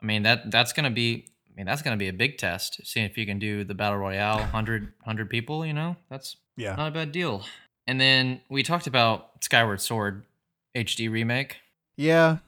I 0.02 0.04
mean 0.04 0.22
that 0.24 0.50
that's 0.50 0.72
gonna 0.72 0.90
be. 0.90 1.28
I 1.48 1.54
mean 1.56 1.66
that's 1.66 1.82
gonna 1.82 1.96
be 1.96 2.08
a 2.08 2.12
big 2.12 2.38
test. 2.38 2.80
Seeing 2.84 3.06
if 3.06 3.16
you 3.16 3.24
can 3.26 3.38
do 3.38 3.62
the 3.64 3.74
battle 3.74 3.98
royale 3.98 4.38
100, 4.40 4.82
100 5.04 5.30
people. 5.30 5.64
You 5.64 5.72
know 5.74 5.96
that's 6.10 6.36
yeah, 6.56 6.74
not 6.74 6.88
a 6.88 6.90
bad 6.90 7.12
deal. 7.12 7.44
And 7.86 8.00
then 8.00 8.40
we 8.48 8.62
talked 8.62 8.86
about 8.86 9.30
Skyward 9.42 9.80
Sword 9.80 10.24
HD 10.76 11.10
remake. 11.10 11.56
yeah. 11.96 12.38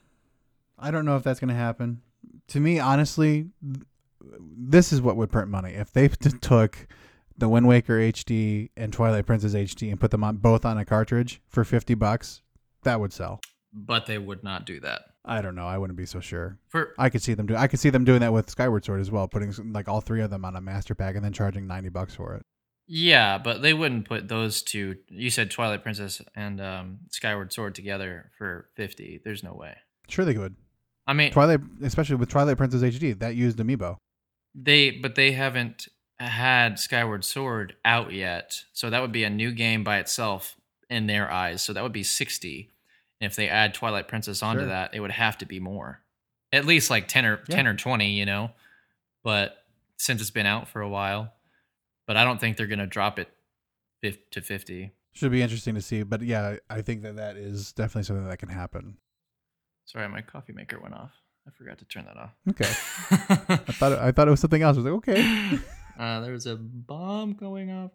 I 0.77 0.91
don't 0.91 1.05
know 1.05 1.15
if 1.15 1.23
that's 1.23 1.39
going 1.39 1.47
to 1.49 1.55
happen. 1.55 2.01
To 2.49 2.59
me, 2.59 2.79
honestly, 2.79 3.47
this 4.57 4.91
is 4.91 5.01
what 5.01 5.15
would 5.15 5.31
print 5.31 5.47
money 5.47 5.71
if 5.73 5.93
they 5.93 6.09
took 6.09 6.87
the 7.37 7.47
Wind 7.47 7.67
Waker 7.67 7.93
HD 7.97 8.69
and 8.75 8.91
Twilight 8.91 9.25
Princess 9.25 9.53
HD 9.53 9.89
and 9.89 9.99
put 9.99 10.11
them 10.11 10.23
on 10.23 10.35
both 10.37 10.65
on 10.65 10.77
a 10.77 10.83
cartridge 10.83 11.41
for 11.47 11.63
fifty 11.63 11.93
bucks. 11.93 12.41
That 12.83 12.99
would 12.99 13.13
sell. 13.13 13.39
but 13.73 14.05
they 14.05 14.17
would 14.17 14.43
not 14.43 14.65
do 14.65 14.79
that. 14.81 15.01
I 15.23 15.41
don't 15.41 15.55
know. 15.55 15.65
I 15.65 15.77
wouldn't 15.77 15.97
be 15.97 16.05
so 16.05 16.19
sure. 16.19 16.59
For 16.67 16.93
I 16.99 17.09
could 17.09 17.21
see 17.21 17.33
them 17.33 17.45
do. 17.47 17.55
I 17.55 17.67
could 17.67 17.79
see 17.79 17.89
them 17.89 18.03
doing 18.03 18.19
that 18.19 18.33
with 18.33 18.49
Skyward 18.49 18.83
Sword 18.85 18.99
as 18.99 19.09
well, 19.11 19.27
putting 19.29 19.53
like 19.71 19.87
all 19.87 20.01
three 20.01 20.21
of 20.21 20.29
them 20.29 20.43
on 20.45 20.55
a 20.57 20.61
master 20.61 20.93
pack 20.93 21.15
and 21.15 21.23
then 21.23 21.31
charging 21.33 21.67
ninety 21.67 21.89
bucks 21.89 22.13
for 22.15 22.33
it. 22.35 22.45
Yeah, 22.87 23.37
but 23.37 23.61
they 23.61 23.73
wouldn't 23.73 24.07
put 24.07 24.27
those 24.27 24.61
two. 24.61 24.97
You 25.09 25.29
said 25.29 25.49
Twilight 25.51 25.83
Princess 25.83 26.21
and 26.35 26.61
um, 26.61 26.99
Skyward 27.09 27.51
Sword 27.53 27.75
together 27.75 28.31
for 28.37 28.69
fifty. 28.75 29.19
There's 29.23 29.43
no 29.43 29.53
way. 29.53 29.75
Sure, 30.07 30.25
they 30.25 30.33
could. 30.35 30.55
I 31.07 31.13
mean, 31.13 31.31
Twilight, 31.31 31.61
especially 31.83 32.15
with 32.15 32.29
Twilight 32.29 32.57
Princess 32.57 32.81
HD, 32.81 33.17
that 33.19 33.35
used 33.35 33.57
Amiibo. 33.57 33.97
they 34.53 34.91
but 34.91 35.15
they 35.15 35.31
haven't 35.33 35.87
had 36.19 36.79
Skyward 36.79 37.23
Sword 37.25 37.75
out 37.83 38.13
yet, 38.13 38.63
so 38.73 38.89
that 38.89 39.01
would 39.01 39.11
be 39.11 39.23
a 39.23 39.29
new 39.29 39.51
game 39.51 39.83
by 39.83 39.97
itself 39.97 40.55
in 40.89 41.07
their 41.07 41.29
eyes. 41.31 41.61
So 41.61 41.73
that 41.73 41.83
would 41.83 41.91
be 41.93 42.03
sixty. 42.03 42.69
And 43.21 43.29
if 43.31 43.35
they 43.35 43.47
add 43.49 43.73
Twilight 43.73 44.07
Princess 44.07 44.43
onto 44.43 44.61
Sure. 44.61 44.67
that, 44.69 44.93
it 44.93 44.99
would 44.99 45.11
have 45.11 45.37
to 45.39 45.45
be 45.45 45.59
more, 45.59 46.01
at 46.51 46.65
least 46.65 46.89
like 46.89 47.07
ten 47.07 47.25
or 47.25 47.41
Yeah. 47.47 47.55
ten 47.55 47.67
or 47.67 47.75
twenty, 47.75 48.11
you 48.11 48.25
know. 48.25 48.51
But 49.23 49.63
since 49.97 50.21
it's 50.21 50.29
been 50.31 50.45
out 50.45 50.67
for 50.67 50.81
a 50.81 50.89
while, 50.89 51.33
but 52.07 52.17
I 52.17 52.23
don't 52.23 52.39
think 52.39 52.57
they're 52.57 52.67
gonna 52.67 52.87
drop 52.87 53.19
it 53.19 53.29
to 54.31 54.41
fifty. 54.41 54.91
Should 55.13 55.31
be 55.31 55.41
interesting 55.41 55.75
to 55.75 55.81
see, 55.81 56.03
but 56.03 56.21
yeah, 56.21 56.57
I 56.69 56.81
think 56.81 57.03
that 57.03 57.15
that 57.15 57.37
is 57.37 57.71
definitely 57.71 58.03
something 58.03 58.27
that 58.27 58.37
can 58.37 58.49
happen. 58.49 58.97
Sorry, 59.85 60.07
my 60.09 60.21
coffee 60.21 60.53
maker 60.53 60.79
went 60.79 60.93
off. 60.93 61.11
I 61.47 61.51
forgot 61.51 61.77
to 61.77 61.85
turn 61.85 62.05
that 62.05 62.17
off. 62.17 62.31
Okay, 62.49 62.65
I 63.67 63.71
thought 63.73 63.93
I 63.93 64.11
thought 64.11 64.27
it 64.27 64.31
was 64.31 64.39
something 64.39 64.61
else. 64.61 64.77
I 64.77 64.81
was 64.81 64.85
like, 64.85 64.95
okay, 64.95 65.59
uh, 65.99 66.19
there 66.21 66.33
was 66.33 66.45
a 66.45 66.55
bomb 66.55 67.33
going 67.33 67.71
off. 67.71 67.91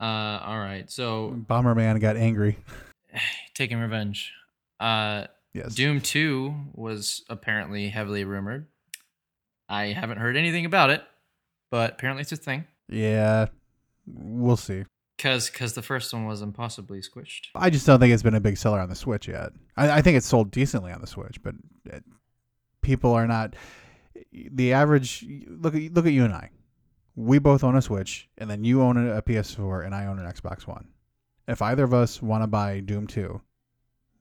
Uh, 0.00 0.42
all 0.44 0.58
right, 0.58 0.90
so 0.90 1.36
Bomberman 1.48 2.00
got 2.00 2.16
angry. 2.16 2.58
taking 3.54 3.78
revenge. 3.78 4.32
Uh, 4.78 5.26
Yes. 5.52 5.74
Doom 5.74 6.00
2 6.00 6.54
was 6.74 7.24
apparently 7.28 7.88
heavily 7.88 8.24
rumored. 8.24 8.66
I 9.68 9.86
haven't 9.86 10.18
heard 10.18 10.36
anything 10.36 10.64
about 10.64 10.90
it, 10.90 11.02
but 11.70 11.92
apparently 11.94 12.22
it's 12.22 12.32
a 12.32 12.36
thing. 12.36 12.66
Yeah. 12.90 13.46
We'll 14.06 14.56
see. 14.56 14.84
Cause, 15.18 15.50
cause 15.50 15.74
the 15.74 15.82
first 15.82 16.12
one 16.14 16.24
was 16.24 16.40
impossibly 16.40 17.00
squished. 17.00 17.48
I 17.54 17.68
just 17.68 17.86
don't 17.86 18.00
think 18.00 18.14
it's 18.14 18.22
been 18.22 18.34
a 18.34 18.40
big 18.40 18.56
seller 18.56 18.80
on 18.80 18.88
the 18.88 18.94
Switch 18.94 19.28
yet. 19.28 19.52
I, 19.76 19.98
I 19.98 20.02
think 20.02 20.16
it's 20.16 20.26
sold 20.26 20.50
decently 20.50 20.92
on 20.92 21.02
the 21.02 21.06
Switch, 21.06 21.42
but 21.42 21.54
it, 21.84 22.02
people 22.80 23.12
are 23.12 23.26
not. 23.26 23.54
The 24.32 24.72
average 24.72 25.26
look 25.46 25.74
at 25.74 25.92
look 25.92 26.06
at 26.06 26.12
you 26.12 26.24
and 26.24 26.32
I. 26.32 26.50
We 27.16 27.38
both 27.38 27.64
own 27.64 27.76
a 27.76 27.82
Switch, 27.82 28.30
and 28.38 28.48
then 28.48 28.64
you 28.64 28.80
own 28.80 28.96
a, 28.96 29.18
a 29.18 29.22
PS4, 29.22 29.84
and 29.84 29.94
I 29.94 30.06
own 30.06 30.18
an 30.18 30.30
Xbox 30.30 30.66
One. 30.66 30.88
If 31.46 31.60
either 31.60 31.84
of 31.84 31.92
us 31.92 32.22
want 32.22 32.42
to 32.42 32.46
buy 32.46 32.80
Doom 32.80 33.06
Two, 33.06 33.42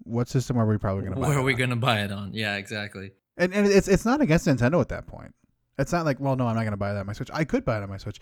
what 0.03 0.27
system 0.27 0.57
are 0.57 0.65
we 0.65 0.77
probably 0.77 1.03
going 1.03 1.15
to 1.15 1.21
buy? 1.21 1.29
Where 1.29 1.37
are 1.37 1.43
we 1.43 1.53
on? 1.53 1.59
gonna 1.59 1.75
buy 1.77 2.01
it 2.01 2.11
on? 2.11 2.33
Yeah, 2.33 2.57
exactly. 2.57 3.11
And, 3.37 3.53
and 3.53 3.67
it's 3.67 3.87
it's 3.87 4.05
not 4.05 4.19
against 4.19 4.47
Nintendo 4.47 4.81
at 4.81 4.89
that 4.89 5.07
point. 5.07 5.33
It's 5.79 5.91
not 5.91 6.05
like, 6.05 6.19
well, 6.19 6.35
no, 6.35 6.45
I'm 6.47 6.55
not 6.55 6.61
going 6.61 6.71
to 6.71 6.77
buy 6.77 6.93
that 6.93 6.99
on 6.99 7.05
my 7.07 7.13
Switch. 7.13 7.29
I 7.33 7.43
could 7.43 7.65
buy 7.65 7.77
it 7.77 7.83
on 7.83 7.89
my 7.89 7.97
Switch, 7.97 8.19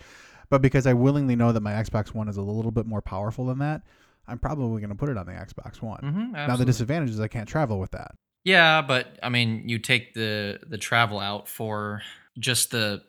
but 0.48 0.62
because 0.62 0.86
I 0.86 0.94
willingly 0.94 1.36
know 1.36 1.52
that 1.52 1.60
my 1.60 1.72
Xbox 1.72 2.14
One 2.14 2.28
is 2.28 2.36
a 2.36 2.42
little 2.42 2.70
bit 2.70 2.86
more 2.86 3.02
powerful 3.02 3.46
than 3.46 3.58
that, 3.58 3.82
I'm 4.26 4.38
probably 4.38 4.80
going 4.80 4.90
to 4.90 4.96
put 4.96 5.08
it 5.08 5.16
on 5.16 5.26
the 5.26 5.32
Xbox 5.32 5.82
One. 5.82 6.00
Mm-hmm, 6.02 6.32
Now 6.32 6.56
the 6.56 6.64
disadvantage 6.64 7.10
is 7.10 7.20
I 7.20 7.28
can't 7.28 7.48
travel 7.48 7.78
with 7.78 7.90
that. 7.92 8.12
Yeah, 8.44 8.80
but 8.82 9.18
I 9.22 9.28
mean, 9.28 9.68
you 9.68 9.78
take 9.78 10.14
the 10.14 10.60
the 10.66 10.78
travel 10.78 11.18
out 11.18 11.48
for 11.48 12.02
just 12.38 12.70
the 12.70 13.02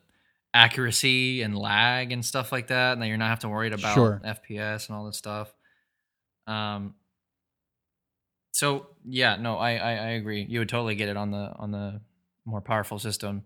accuracy 0.53 1.43
and 1.43 1.55
lag 1.57 2.11
and 2.11 2.25
stuff 2.25 2.51
like 2.51 2.67
that, 2.67 2.93
and 2.93 3.01
then 3.01 3.07
you're 3.09 3.17
not 3.17 3.29
have 3.29 3.39
to 3.39 3.49
worry 3.49 3.67
about 3.71 3.93
Sure. 3.93 4.21
FPS 4.25 4.89
and 4.89 4.97
all 4.97 5.05
this 5.05 5.17
stuff. 5.17 5.53
Um. 6.47 6.95
So 8.51 8.87
yeah, 9.05 9.35
no, 9.37 9.57
I, 9.57 9.75
I 9.75 9.91
I 9.91 10.09
agree. 10.17 10.45
You 10.49 10.59
would 10.59 10.69
totally 10.69 10.95
get 10.95 11.07
it 11.09 11.15
on 11.17 11.31
the 11.31 11.53
on 11.57 11.71
the 11.71 12.01
more 12.45 12.61
powerful 12.61 12.97
system, 12.99 13.43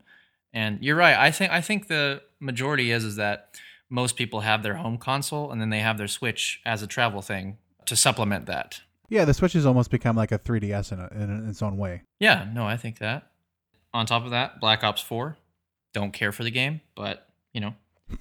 and 0.54 0.82
you're 0.84 0.96
right. 0.96 1.18
I 1.18 1.32
think 1.32 1.52
I 1.52 1.62
think 1.62 1.88
the 1.88 2.22
majority 2.39 2.92
is 2.92 3.04
is 3.04 3.16
that 3.18 3.56
most 3.89 4.16
people 4.16 4.42
have 4.42 4.63
their 4.63 4.76
home 4.76 4.98
console 4.98 5.52
and 5.52 5.60
then 5.62 5.70
they 5.70 5.80
have 5.80 5.98
their 5.98 6.08
Switch 6.08 6.62
as 6.66 6.82
a 6.82 6.88
travel 6.88 7.22
thing 7.22 7.58
to 7.86 7.96
supplement 7.96 8.46
that. 8.48 8.82
Yeah, 9.10 9.26
the 9.26 9.34
Switch 9.34 9.54
has 9.54 9.66
almost 9.66 9.92
become 9.92 10.16
like 10.16 10.32
a 10.32 10.39
3DS 10.39 10.92
in, 10.92 11.00
a, 11.00 11.24
in 11.24 11.50
its 11.50 11.62
own 11.62 11.78
way. 11.78 12.02
Yeah, 12.20 12.48
no, 12.52 12.66
I 12.66 12.78
think 12.78 12.98
that. 13.00 13.30
On 13.94 14.06
top 14.08 14.24
of 14.26 14.32
that, 14.32 14.60
Black 14.60 14.84
Ops 14.84 15.02
4. 15.02 15.38
Don't 15.94 16.12
care 16.12 16.32
for 16.32 16.44
the 16.44 16.50
game, 16.50 16.82
but, 16.96 17.28
you 17.54 17.62
know. 17.62 17.74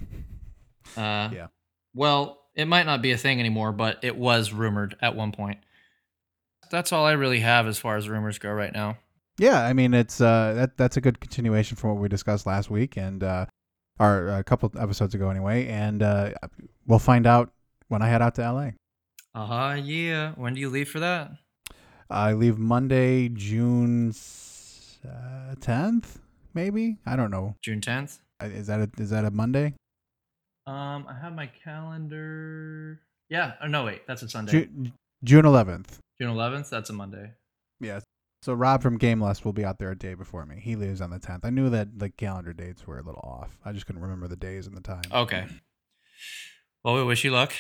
Uh, 0.97 1.31
Yeah. 1.33 1.47
Well, 1.95 2.43
it 2.55 2.67
might 2.67 2.85
not 2.85 3.01
be 3.01 3.13
a 3.13 3.17
thing 3.17 3.39
anymore, 3.41 3.73
but 3.73 3.99
it 4.03 4.17
was 4.17 4.53
rumored 4.53 4.97
at 5.01 5.15
one 5.17 5.33
point. 5.33 5.59
That's 6.71 6.93
all 6.93 7.07
I 7.07 7.13
really 7.13 7.41
have 7.41 7.67
as 7.67 7.79
far 7.79 7.97
as 7.97 8.09
rumors 8.09 8.39
go 8.39 8.51
right 8.51 8.73
now. 8.73 8.99
Yeah, 9.43 9.67
I 9.67 9.73
mean 9.73 9.93
it's 9.93 10.21
uh 10.21 10.53
that 10.55 10.77
that's 10.77 10.97
a 10.97 11.01
good 11.01 11.19
continuation 11.19 11.77
from 11.77 11.91
what 11.91 11.99
we 12.01 12.09
discussed 12.09 12.47
last 12.47 12.71
week 12.71 12.97
and 12.97 13.25
uh 13.25 13.47
or 13.99 14.29
a 14.29 14.45
couple 14.45 14.71
episodes 14.79 15.15
ago 15.17 15.31
anyway, 15.31 15.67
and 15.67 16.01
uh 16.01 16.31
we'll 16.87 17.01
find 17.01 17.27
out 17.27 17.51
when 17.89 18.03
I 18.03 18.09
head 18.09 18.23
out 18.23 18.37
to 18.37 18.43
LA. 18.43 18.71
Uh 19.35 19.47
huh, 19.47 19.75
yeah. 19.83 20.33
When 20.37 20.55
do 20.55 20.61
you 20.61 20.71
leave 20.71 20.89
for 20.89 21.01
that? 21.01 21.33
I 22.09 22.35
leave 22.35 22.57
Monday, 22.59 23.31
June 23.31 24.15
uh, 25.05 25.55
tenth, 25.61 26.21
maybe. 26.55 26.99
I 27.07 27.17
don't 27.17 27.31
know. 27.31 27.57
June 27.63 27.81
10th? 27.81 28.19
Uh, 28.41 28.47
Is 28.47 28.67
that 28.67 28.81
a, 28.81 28.91
is 29.03 29.11
that 29.11 29.25
a 29.25 29.31
Monday? 29.31 29.75
Um, 30.67 31.07
I 31.09 31.17
have 31.21 31.35
my 31.35 31.51
calendar. 31.65 33.01
Yeah. 33.31 33.55
Oh, 33.63 33.67
no, 33.67 33.87
wait. 33.87 34.07
That's 34.07 34.23
a 34.23 34.29
Sunday. 34.29 34.67
Ju- 34.67 34.93
June 35.25 35.47
eleventh. 35.47 35.99
June 36.21 36.35
11th? 36.35 36.69
That's 36.69 36.91
a 36.91 36.93
Monday. 36.93 37.33
So 38.43 38.53
Rob 38.55 38.83
from 38.83 38.99
Game 38.99 39.21
Lust 39.21 39.45
will 39.45 39.53
be 39.53 39.65
out 39.65 39.79
there 39.79 39.91
a 39.93 39.97
day 39.97 40.15
before 40.15 40.45
me. 40.47 40.59
He 40.61 40.75
leaves 40.75 41.01
on 41.01 41.11
the 41.11 41.21
tenth. 41.21 41.45
I 41.45 41.51
knew 41.51 41.71
that 41.71 41.99
the 42.01 42.09
calendar 42.11 42.53
dates 42.53 42.87
were 42.87 42.99
a 42.99 43.03
little 43.03 43.21
off. 43.23 43.57
I 43.65 43.73
just 43.73 43.87
couldn't 43.87 44.03
remember 44.03 44.27
the 44.27 44.35
days 44.37 44.67
and 44.67 44.77
the 44.77 44.81
time. 44.81 45.03
Okay. 45.13 45.47
Well, 46.83 46.95
we 46.97 47.05
wish 47.05 47.23
you 47.23 47.31
luck 47.31 47.53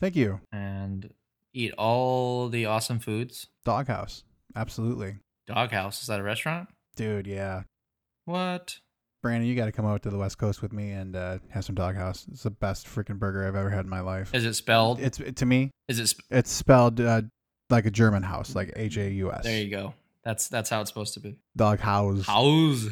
Thank 0.00 0.16
you. 0.16 0.40
and 0.50 1.10
eat 1.52 1.72
all 1.76 2.48
the 2.48 2.64
awesome 2.64 2.98
foods. 3.00 3.48
Dog 3.66 3.88
Haus. 3.88 4.24
Absolutely. 4.56 5.16
Dog 5.46 5.70
Haus, 5.72 6.00
is 6.00 6.06
that 6.06 6.20
a 6.20 6.22
restaurant? 6.22 6.68
Dude, 6.96 7.26
yeah. 7.26 7.64
What? 8.24 8.78
Branden, 9.22 9.46
you 9.46 9.54
got 9.54 9.66
to 9.66 9.72
come 9.72 9.84
out 9.84 10.02
to 10.04 10.10
the 10.10 10.16
West 10.18 10.38
Coast 10.38 10.62
with 10.62 10.72
me 10.72 10.90
and 10.92 11.14
uh, 11.16 11.38
have 11.50 11.66
some 11.66 11.74
Dog 11.74 11.96
Haus. 11.96 12.26
It's 12.32 12.44
the 12.44 12.50
best 12.50 12.86
freaking 12.86 13.18
burger 13.18 13.46
I've 13.46 13.56
ever 13.56 13.68
had 13.70 13.84
in 13.84 13.90
my 13.90 14.00
life. 14.00 14.34
Is 14.34 14.46
it 14.46 14.54
spelled? 14.54 15.00
It's 15.00 15.18
to 15.18 15.44
me, 15.46 15.70
Is 15.88 15.98
it? 15.98 16.06
Sp- 16.08 16.24
it's 16.30 16.50
spelled 16.50 16.98
uh, 17.00 17.22
like 17.68 17.84
a 17.84 17.90
German 17.90 18.22
house, 18.22 18.54
like 18.54 18.72
H 18.74 18.96
A 18.96 19.10
U 19.10 19.30
S. 19.32 19.44
there 19.44 19.62
you 19.62 19.70
go. 19.70 19.92
That's 20.24 20.48
that's 20.48 20.70
how 20.70 20.80
it's 20.80 20.88
supposed 20.88 21.12
to 21.14 21.20
be. 21.20 21.38
Dog 21.54 21.80
Haus. 21.80 22.26
House. 22.26 22.88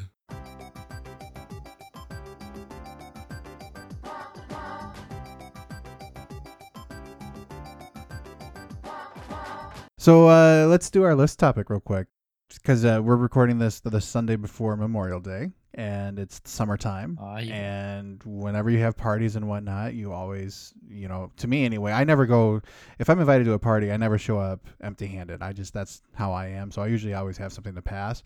So 9.98 10.28
uh, 10.28 10.66
let's 10.68 10.90
do 10.90 11.04
our 11.04 11.14
list 11.14 11.38
topic 11.38 11.70
real 11.70 11.78
quick, 11.78 12.08
because 12.52 12.84
uh, 12.84 13.00
we're 13.02 13.16
recording 13.16 13.58
this 13.58 13.80
the 13.80 14.00
Sunday 14.00 14.34
before 14.34 14.76
Memorial 14.76 15.20
Day, 15.20 15.52
and 15.74 16.18
it's 16.18 16.40
summertime. 16.44 17.18
Ah, 17.20 17.38
yeah. 17.38 17.54
And 17.54 18.22
whenever 18.24 18.70
you 18.70 18.78
have 18.80 18.96
parties 18.96 19.36
and 19.36 19.48
whatnot, 19.48 19.94
you 19.94 20.12
always, 20.12 20.74
you 20.88 21.08
know, 21.08 21.30
to 21.38 21.48
me 21.48 21.64
anyway, 21.64 21.92
I 21.92 22.04
never 22.04 22.26
go. 22.26 22.60
If 22.98 23.08
I'm 23.08 23.20
invited 23.20 23.44
to 23.44 23.52
a 23.52 23.58
party, 23.58 23.90
I 23.90 23.96
never 23.96 24.18
show 24.18 24.38
up 24.38 24.66
empty-handed. 24.80 25.42
I 25.42 25.52
just 25.52 25.72
that's 25.72 26.02
how 26.14 26.32
I 26.32 26.48
am. 26.48 26.70
So 26.70 26.82
I 26.82 26.88
usually 26.88 27.14
always 27.14 27.38
have 27.38 27.52
something 27.52 27.74
to 27.74 27.82
pass. 27.82 28.22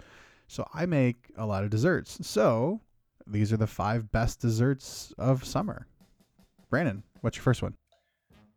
So 0.49 0.67
I 0.75 0.87
make 0.87 1.17
a 1.37 1.47
lot 1.47 1.65
of 1.65 1.71
desserts. 1.71 2.19
So 2.27 2.81
these 3.27 3.53
are 3.53 3.57
the 3.57 3.67
five 3.67 4.11
best 4.13 4.41
desserts 4.41 5.13
of 5.19 5.45
summer. 5.45 5.87
Branden, 6.71 7.03
what's 7.21 7.37
your 7.37 7.45
first 7.45 7.63
one? 7.63 7.75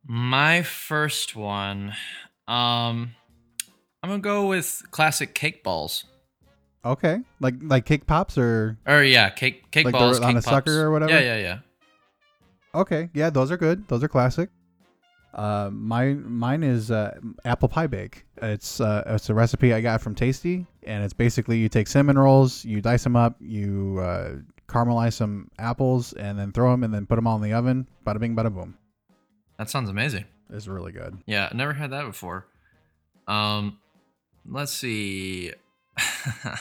My 0.05 0.63
first 0.63 1.35
one. 1.35 1.93
Um, 2.47 3.15
I'm 4.01 4.09
gonna 4.09 4.19
go 4.19 4.47
with 4.47 4.83
classic 4.91 5.35
cake 5.35 5.63
balls. 5.63 6.05
Okay, 6.85 7.19
like 7.39 7.55
like 7.61 7.85
cake 7.85 8.05
pops 8.07 8.37
or 8.37 8.77
Or 8.87 9.03
yeah, 9.03 9.29
cake 9.29 9.69
cake 9.71 9.85
Like 9.85 9.93
the- 9.93 9.99
balls. 9.99 10.19
on 10.19 10.29
cake 10.33 10.37
a 10.37 10.41
sucker 10.41 10.81
or 10.83 10.91
whatever? 10.91 11.11
Yeah, 11.11 11.19
yeah, 11.19 11.37
yeah. 11.37 11.59
Okay, 12.73 13.09
yeah, 13.13 13.29
those 13.29 13.51
are 13.51 13.57
good. 13.57 13.87
Those 13.87 14.03
are 14.03 14.07
classic. 14.07 14.49
Uh, 15.33 15.69
my 15.71 16.13
mine 16.13 16.63
is 16.63 16.89
uh, 16.89 17.17
apple 17.45 17.67
pie 17.69 17.87
bake. 17.87 18.25
It's 18.41 18.79
uh, 18.79 19.03
it's 19.07 19.29
a 19.29 19.33
recipe 19.33 19.73
I 19.73 19.81
got 19.81 20.01
from 20.01 20.15
Tasty, 20.15 20.65
and 20.83 21.03
it's 21.03 21.13
basically 21.13 21.57
you 21.57 21.69
take 21.69 21.87
cinnamon 21.87 22.17
rolls, 22.17 22.63
you 22.65 22.81
dice 22.81 23.03
them 23.03 23.15
up, 23.15 23.35
you 23.39 23.99
uh, 24.01 24.35
caramelize 24.67 25.13
some 25.13 25.49
apples, 25.59 26.13
and 26.13 26.39
then 26.39 26.51
throw 26.51 26.71
them, 26.71 26.83
and 26.83 26.93
then 26.93 27.05
put 27.05 27.15
them 27.15 27.27
all 27.27 27.35
in 27.35 27.43
the 27.43 27.53
oven. 27.53 27.87
Bada 28.05 28.19
bing, 28.19 28.35
bada 28.35 28.53
boom. 28.53 28.77
That 29.57 29.69
sounds 29.69 29.89
amazing. 29.89 30.25
It's 30.51 30.67
really 30.67 30.91
good. 30.91 31.17
Yeah, 31.25 31.49
I 31.51 31.55
never 31.55 31.73
had 31.73 31.91
that 31.91 32.05
before. 32.05 32.47
Um, 33.27 33.77
let's 34.47 34.71
see. 34.71 35.53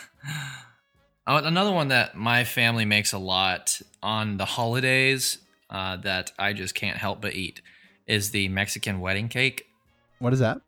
Oh, 1.30 1.36
Another 1.36 1.72
one 1.72 1.88
that 1.88 2.16
my 2.16 2.44
family 2.44 2.86
makes 2.86 3.12
a 3.12 3.18
lot 3.18 3.82
on 4.02 4.38
the 4.38 4.46
holidays 4.46 5.36
uh, 5.68 5.98
that 5.98 6.32
I 6.38 6.54
just 6.54 6.74
can't 6.74 6.96
help 6.96 7.20
but 7.20 7.34
eat 7.34 7.60
is 8.06 8.30
the 8.30 8.48
Mexican 8.48 8.98
wedding 8.98 9.28
cake. 9.28 9.66
What 10.20 10.32
is 10.32 10.38
that? 10.38 10.62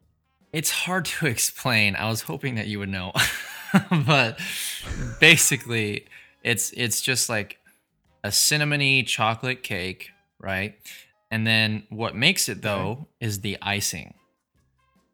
It's 0.53 0.71
hard 0.71 1.07
to 1.07 1.27
explain. 1.35 1.97
I 1.97 2.11
was 2.11 2.21
hoping 2.21 2.57
that 2.57 2.67
you 2.67 2.79
would 2.79 2.91
know, 2.91 3.13
but 4.07 4.39
basically, 5.19 6.05
it's 6.45 6.73
it's 6.73 7.01
just 7.01 7.31
like 7.31 7.57
a 8.23 8.29
cinnamony 8.29 9.07
chocolate 9.07 9.63
cake, 9.63 10.11
right? 10.39 10.75
And 11.31 11.47
then 11.47 11.85
what 11.89 12.15
makes 12.15 12.51
it 12.51 12.61
though 12.61 13.07
is 13.19 13.41
the 13.41 13.57
icing. 13.63 14.13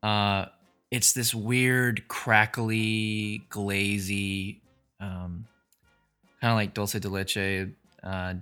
Uh, 0.03 0.47
it's 0.91 1.13
this 1.13 1.35
weird, 1.35 2.09
crackly, 2.09 3.45
glazy, 3.51 4.63
um, 5.01 5.47
kind 6.41 6.53
of 6.53 6.57
like 6.57 6.75
dulce 6.75 6.93
de 6.93 7.09
leche, 7.09 7.69
uh, 8.03 8.35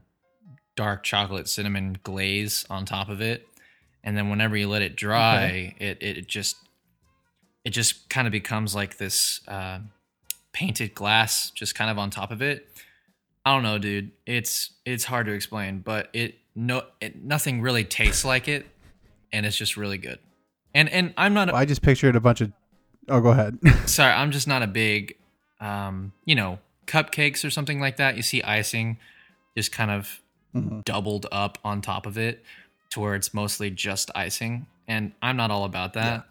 dark 0.77 1.03
chocolate 1.03 1.49
cinnamon 1.49 1.99
glaze 2.03 2.67
on 2.69 2.85
top 2.85 3.09
of 3.09 3.21
it. 3.21 3.47
And 4.03 4.17
then 4.17 4.29
whenever 4.29 4.57
you 4.57 4.69
let 4.69 4.83
it 4.83 4.97
dry, 4.97 5.75
it, 5.79 6.03
it 6.03 6.29
just 6.29 6.57
it 7.65 7.71
just 7.71 8.09
kind 8.11 8.27
of 8.27 8.33
becomes 8.33 8.75
like 8.75 8.99
this 8.99 9.41
uh, 9.49 9.79
painted 10.53 10.95
glass 10.95 11.51
just 11.51 11.75
kind 11.75 11.91
of 11.91 11.99
on 11.99 12.11
top 12.11 12.31
of 12.31 12.43
it. 12.43 12.69
I 13.47 13.55
don't 13.55 13.63
know, 13.63 13.79
dude. 13.79 14.11
It's 14.27 14.73
it's 14.85 15.05
hard 15.05 15.27
to 15.27 15.33
explain, 15.33 15.81
but 15.81 16.09
it 16.13 16.35
no 16.55 16.83
it, 17.01 17.23
nothing 17.23 17.63
really 17.63 17.85
tastes 17.85 18.25
like 18.25 18.49
it, 18.49 18.67
and 19.33 19.47
it's 19.47 19.57
just 19.57 19.77
really 19.77 19.99
good. 19.99 20.19
And 20.75 20.89
and 20.89 21.15
I'm 21.17 21.35
not 21.35 21.49
a, 21.51 21.55
I 21.55 21.65
just 21.65 21.83
pictured 21.83 22.17
a 22.17 22.21
bunch 22.21 22.41
of. 22.41 22.53
Oh, 23.09 23.21
go 23.21 23.29
ahead. 23.29 23.59
sorry, 23.89 24.13
I'm 24.13 24.31
just 24.31 24.49
not 24.49 24.63
a 24.63 24.67
big, 24.67 25.17
um, 25.61 26.13
you 26.25 26.35
know, 26.35 26.59
cupcakes 26.87 27.45
or 27.45 27.51
something 27.51 27.79
like 27.81 27.97
that. 27.99 28.17
You 28.17 28.23
see 28.23 28.43
icing 28.43 28.99
just 29.57 29.73
kind 29.73 29.91
of 29.91 30.21
Mhm. 30.55 30.85
doubled 30.85 31.27
up 31.33 31.59
on 31.65 31.81
top 31.81 32.07
of 32.07 32.17
it 32.17 32.45
to 32.91 33.01
where 33.01 33.15
it's 33.17 33.35
mostly 33.35 33.71
just 33.71 34.11
icing. 34.15 34.67
And 34.87 35.13
I'm 35.21 35.37
not 35.37 35.51
all 35.51 35.65
about 35.65 35.95
that. 35.95 36.27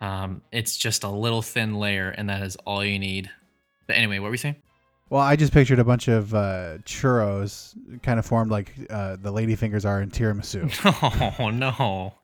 Um, 0.00 0.42
it's 0.52 0.76
just 0.76 1.04
a 1.04 1.08
little 1.08 1.40
thin 1.42 1.74
layer, 1.74 2.08
and 2.10 2.28
that 2.28 2.42
is 2.42 2.56
all 2.66 2.84
you 2.84 2.98
need. 2.98 3.30
But 3.86 3.96
anyway, 3.96 4.18
what 4.18 4.24
were 4.26 4.30
we 4.32 4.36
saying? 4.36 4.56
Well, 5.10 5.20
I 5.20 5.36
just 5.36 5.52
pictured 5.52 5.78
a 5.78 5.84
bunch 5.84 6.08
of 6.08 6.34
uh, 6.34 6.78
churros, 6.84 7.74
kind 8.02 8.18
of 8.18 8.24
formed 8.26 8.50
like 8.50 8.72
uh, 8.90 9.16
the 9.16 9.32
ladyfingers 9.32 9.84
are 9.84 10.00
in 10.00 10.10
tiramisu. 10.10 10.70
Oh 11.38 11.50
no, 11.50 12.14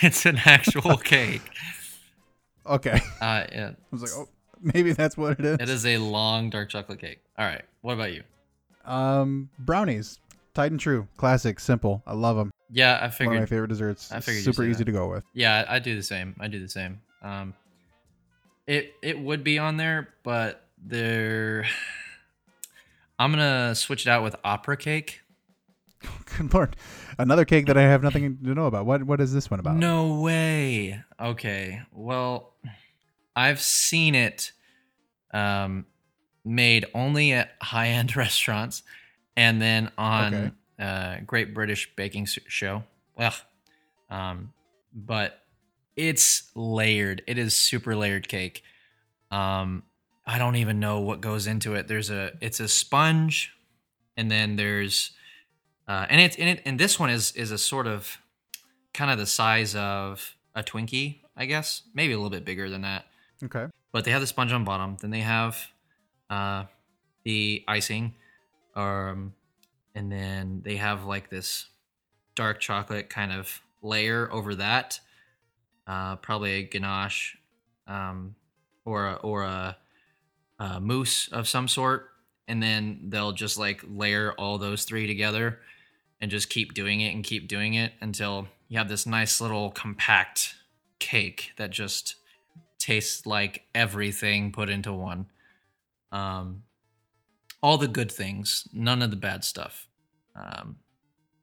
it's 0.00 0.24
an 0.26 0.38
actual 0.44 0.96
cake. 1.04 1.42
Okay, 2.66 3.00
Uh, 3.20 3.44
yeah, 3.52 3.70
I 3.70 3.74
was 3.90 4.02
like, 4.02 4.10
oh, 4.14 4.28
maybe 4.60 4.92
that's 4.92 5.16
what 5.16 5.38
it 5.38 5.44
is. 5.44 5.58
it 5.60 5.68
is 5.68 5.84
a 5.86 5.98
long 5.98 6.48
dark 6.50 6.70
chocolate 6.70 7.00
cake. 7.00 7.20
All 7.38 7.44
right, 7.44 7.62
what 7.82 7.94
about 7.94 8.12
you? 8.12 8.22
Um, 8.84 9.50
brownies, 9.58 10.18
Titan 10.54 10.78
True, 10.78 11.06
classic, 11.16 11.60
simple. 11.60 12.02
I 12.06 12.14
love 12.14 12.36
them. 12.36 12.50
Yeah, 12.70 12.98
I 13.02 13.08
figured. 13.10 13.28
One 13.28 13.36
of 13.36 13.42
my 13.42 13.46
favorite 13.46 13.68
desserts. 13.68 14.10
I 14.10 14.20
figured 14.20 14.44
you'd 14.46 14.54
super 14.54 14.64
easy 14.64 14.78
that. 14.78 14.84
to 14.86 14.92
go 14.92 15.08
with. 15.08 15.24
Yeah, 15.34 15.64
I 15.68 15.76
I 15.76 15.78
do 15.80 15.94
the 15.94 16.02
same. 16.02 16.34
I 16.40 16.48
do 16.48 16.58
the 16.60 16.68
same. 16.68 17.00
Um, 17.22 17.54
it 18.66 18.94
it 19.02 19.18
would 19.18 19.44
be 19.44 19.58
on 19.58 19.76
there, 19.76 20.08
but 20.22 20.64
there. 20.82 21.66
I'm 23.18 23.30
gonna 23.30 23.74
switch 23.74 24.06
it 24.06 24.10
out 24.10 24.22
with 24.22 24.36
opera 24.44 24.76
cake. 24.76 25.20
Good 26.38 26.52
lord, 26.52 26.76
another 27.18 27.44
cake 27.44 27.66
that 27.66 27.76
I 27.76 27.82
have 27.82 28.02
nothing 28.02 28.38
to 28.44 28.54
know 28.54 28.66
about. 28.66 28.86
What 28.86 29.04
what 29.04 29.20
is 29.20 29.32
this 29.32 29.50
one 29.50 29.60
about? 29.60 29.76
No 29.76 30.20
way. 30.20 31.02
Okay. 31.20 31.82
Well, 31.92 32.54
I've 33.36 33.60
seen 33.60 34.14
it 34.14 34.52
um, 35.32 35.86
made 36.44 36.86
only 36.94 37.32
at 37.32 37.52
high 37.62 37.88
end 37.88 38.16
restaurants 38.16 38.82
and 39.36 39.62
then 39.62 39.90
on 39.96 40.34
Okay. 40.34 40.50
uh, 40.80 41.16
Great 41.24 41.54
British 41.54 41.94
Baking 41.96 42.26
Show. 42.26 42.82
Ugh. 43.18 43.34
Um, 44.10 44.52
but 44.94 45.38
it's 45.96 46.50
layered. 46.54 47.22
It 47.26 47.38
is 47.38 47.54
super 47.54 47.94
layered 47.96 48.28
cake. 48.28 48.62
Um, 49.30 49.84
I 50.24 50.38
don't 50.38 50.56
even 50.56 50.78
know 50.78 51.00
what 51.00 51.20
goes 51.20 51.46
into 51.46 51.74
it. 51.74 51.88
There's 51.88 52.10
a 52.10 52.32
it's 52.40 52.60
a 52.60 52.68
sponge, 52.68 53.52
and 54.16 54.30
then 54.30 54.56
there's 54.56 55.10
uh, 55.88 56.06
and 56.08 56.20
it's 56.20 56.36
and 56.36 56.48
it 56.48 56.62
and 56.64 56.78
this 56.78 56.98
one 56.98 57.10
is 57.10 57.32
is 57.32 57.50
a 57.50 57.58
sort 57.58 57.86
of 57.86 58.18
kind 58.94 59.10
of 59.10 59.18
the 59.18 59.26
size 59.26 59.74
of 59.74 60.36
a 60.54 60.62
Twinkie, 60.62 61.20
I 61.36 61.46
guess, 61.46 61.82
maybe 61.94 62.12
a 62.12 62.16
little 62.16 62.30
bit 62.30 62.44
bigger 62.44 62.68
than 62.68 62.82
that. 62.82 63.06
Okay. 63.42 63.66
But 63.90 64.04
they 64.04 64.10
have 64.10 64.20
the 64.20 64.26
sponge 64.26 64.52
on 64.52 64.64
bottom. 64.64 64.96
Then 65.00 65.10
they 65.10 65.20
have 65.20 65.58
uh, 66.30 66.64
the 67.24 67.64
icing, 67.66 68.14
um, 68.76 69.34
and 69.94 70.10
then 70.10 70.62
they 70.64 70.76
have 70.76 71.04
like 71.04 71.30
this 71.30 71.66
dark 72.34 72.60
chocolate 72.60 73.10
kind 73.10 73.32
of 73.32 73.60
layer 73.82 74.30
over 74.32 74.54
that. 74.54 75.00
Uh, 75.86 76.16
probably 76.16 76.52
a 76.52 76.62
ganache, 76.62 77.36
um, 77.88 78.36
or 78.84 79.08
a, 79.08 79.14
or 79.14 79.42
a, 79.42 79.76
a 80.62 80.80
mousse 80.80 81.28
of 81.28 81.48
some 81.48 81.66
sort, 81.66 82.10
and 82.46 82.62
then 82.62 83.08
they'll 83.08 83.32
just 83.32 83.58
like 83.58 83.82
layer 83.88 84.32
all 84.32 84.58
those 84.58 84.84
three 84.84 85.06
together, 85.06 85.58
and 86.20 86.30
just 86.30 86.48
keep 86.48 86.74
doing 86.74 87.00
it 87.00 87.14
and 87.14 87.24
keep 87.24 87.48
doing 87.48 87.74
it 87.74 87.92
until 88.00 88.46
you 88.68 88.78
have 88.78 88.88
this 88.88 89.06
nice 89.06 89.40
little 89.40 89.70
compact 89.70 90.54
cake 90.98 91.52
that 91.56 91.70
just 91.70 92.14
tastes 92.78 93.26
like 93.26 93.64
everything 93.74 94.52
put 94.52 94.68
into 94.68 94.92
one. 94.92 95.26
Um, 96.12 96.62
all 97.62 97.78
the 97.78 97.88
good 97.88 98.10
things, 98.10 98.68
none 98.72 99.02
of 99.02 99.10
the 99.10 99.16
bad 99.16 99.44
stuff. 99.44 99.88
Um, 100.36 100.76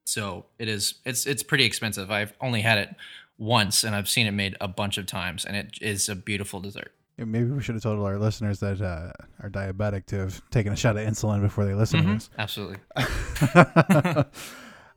so 0.05 0.45
it 0.57 0.67
is. 0.67 0.95
It's 1.05 1.25
it's 1.25 1.43
pretty 1.43 1.65
expensive. 1.65 2.09
I've 2.09 2.33
only 2.41 2.61
had 2.61 2.77
it 2.77 2.95
once, 3.37 3.83
and 3.83 3.95
I've 3.95 4.09
seen 4.09 4.27
it 4.27 4.31
made 4.31 4.55
a 4.61 4.67
bunch 4.67 4.97
of 4.97 5.05
times, 5.05 5.45
and 5.45 5.55
it 5.55 5.77
is 5.81 6.09
a 6.09 6.15
beautiful 6.15 6.59
dessert. 6.59 6.93
Maybe 7.25 7.45
we 7.51 7.61
should 7.61 7.75
have 7.75 7.83
told 7.83 7.99
our 7.99 8.17
listeners 8.17 8.59
that 8.61 8.81
uh, 8.81 9.11
are 9.43 9.49
diabetic 9.49 10.05
to 10.07 10.17
have 10.19 10.41
taken 10.51 10.71
a 10.73 10.75
shot 10.75 10.97
of 10.97 11.05
insulin 11.05 11.41
before 11.41 11.65
they 11.65 11.73
listen 11.73 11.99
Mhm, 12.01 12.05
to 12.05 12.13
this. 12.13 12.29
Absolutely. 12.37 12.77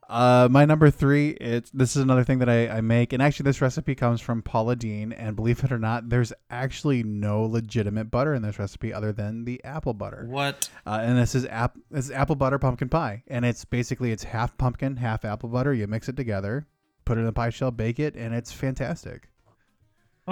uh, 0.09 0.49
my 0.51 0.65
number 0.65 0.91
three, 0.91 1.31
it's 1.31 1.71
this 1.71 1.97
is 1.97 2.03
another 2.03 2.23
thing 2.25 2.39
that 2.41 2.49
I, 2.49 2.69
I 2.69 2.81
make, 2.81 3.13
and 3.13 3.23
actually 3.23 3.45
this 3.45 3.61
recipe 3.61 3.95
comes 3.95 4.21
from 4.21 4.43
Paula 4.43 4.77
Deen, 4.77 5.13
and 5.13 5.35
believe 5.35 5.65
it 5.65 5.73
or 5.73 5.79
not, 5.79 6.09
there's 6.11 6.33
actually 6.51 7.03
no 7.03 7.43
legitimate 7.43 8.11
butter 8.11 8.35
in 8.35 8.43
this 8.43 8.59
recipe 8.59 8.93
other 8.93 9.13
than 9.13 9.45
the 9.45 9.63
apple 9.65 9.95
butter. 9.95 10.27
What? 10.29 10.69
Uh, 10.87 11.01
and 11.03 11.17
this 11.19 11.35
is 11.35 11.47
app 11.47 11.77
this 11.91 12.07
is 12.07 12.11
apple 12.11 12.37
butter 12.37 12.59
pumpkin 12.59 12.89
pie, 12.89 13.23
and 13.29 13.45
it's 13.45 13.65
basically 13.65 14.13
it's 14.13 14.25
half 14.25 14.57
pumpkin, 14.59 14.97
half 14.97 15.25
apple 15.25 15.49
butter. 15.49 15.73
You 15.73 15.87
mix 15.87 16.09
it 16.09 16.17
together, 16.17 16.67
put 17.05 17.17
it 17.17 17.23
in 17.23 17.27
a 17.27 17.33
pie 17.33 17.51
shell, 17.51 17.71
bake 17.71 17.99
it, 17.99 18.15
and 18.15 18.35
it's 18.35 18.53
fantastic. 18.53 19.29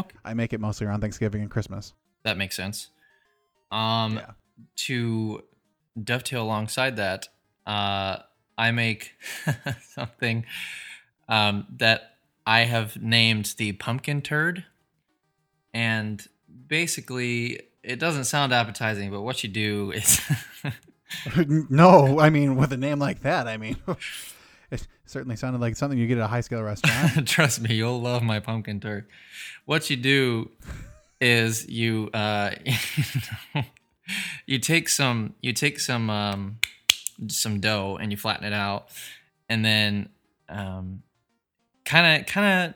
Okay. 0.00 0.16
I 0.24 0.34
make 0.34 0.52
it 0.52 0.60
mostly 0.60 0.86
around 0.86 1.00
Thanksgiving 1.00 1.42
and 1.42 1.50
Christmas. 1.50 1.94
That 2.24 2.36
makes 2.36 2.56
sense. 2.56 2.88
Um, 3.72 4.16
Yeah. 4.16 4.30
to 4.86 5.44
dovetail 6.02 6.42
alongside 6.42 6.96
that, 6.96 7.28
uh, 7.66 8.18
I 8.58 8.70
make 8.72 9.12
something 9.94 10.44
um, 11.28 11.66
that 11.78 12.16
I 12.46 12.60
have 12.64 13.00
named 13.00 13.54
the 13.56 13.72
pumpkin 13.72 14.20
turd, 14.22 14.64
and 15.72 16.26
basically, 16.68 17.60
it 17.82 17.98
doesn't 17.98 18.24
sound 18.24 18.52
appetizing, 18.52 19.10
but 19.10 19.22
what 19.22 19.42
you 19.42 19.48
do 19.48 19.92
is 19.92 20.20
no, 21.70 22.20
I 22.20 22.30
mean 22.30 22.56
with 22.56 22.72
a 22.72 22.76
name 22.76 22.98
like 22.98 23.22
that, 23.22 23.46
I 23.48 23.56
mean 23.56 23.76
it 24.70 24.86
certainly 25.06 25.36
sounded 25.36 25.60
like 25.60 25.76
something 25.76 25.98
you 25.98 26.06
get 26.06 26.18
at 26.18 26.24
a 26.24 26.28
high 26.28 26.40
scale 26.40 26.62
restaurant. 26.62 27.26
Trust 27.28 27.60
me, 27.60 27.74
you'll 27.74 28.00
love 28.00 28.22
my 28.22 28.40
pumpkin 28.40 28.80
turd. 28.80 29.06
What 29.64 29.90
you 29.90 29.96
do 29.96 30.50
is 31.20 31.68
you 31.68 32.10
uh, 32.14 32.52
you 34.46 34.58
take 34.58 34.88
some 34.88 35.34
you 35.40 35.52
take 35.52 35.80
some 35.80 36.08
um, 36.10 36.58
some 37.28 37.60
dough 37.60 37.98
and 38.00 38.10
you 38.10 38.16
flatten 38.16 38.46
it 38.46 38.52
out, 38.52 38.88
and 39.48 39.64
then 39.64 40.08
kind 40.48 42.20
of 42.20 42.26
kind 42.26 42.70
of 42.70 42.74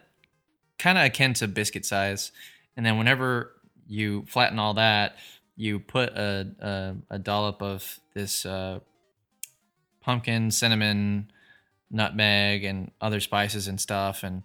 kind 0.79 0.99
of 0.99 1.05
akin 1.05 1.35
to 1.35 1.49
biscuit 1.49 1.85
size, 1.85 2.33
and 2.77 2.85
then 2.85 2.99
whenever 2.99 3.53
you 3.87 4.25
flatten 4.27 4.59
all 4.59 4.75
that, 4.75 5.17
you 5.57 5.79
put 5.79 6.11
a 6.11 6.95
a, 7.11 7.15
a 7.15 7.19
dollop 7.19 7.63
of 7.63 8.01
this 8.15 8.45
uh, 8.45 8.81
pumpkin, 10.01 10.51
cinnamon, 10.51 11.31
nutmeg 11.95 12.65
and 12.65 12.91
other 13.01 13.21
spices 13.21 13.69
and 13.69 13.81
stuff 13.81 14.23
and 14.23 14.43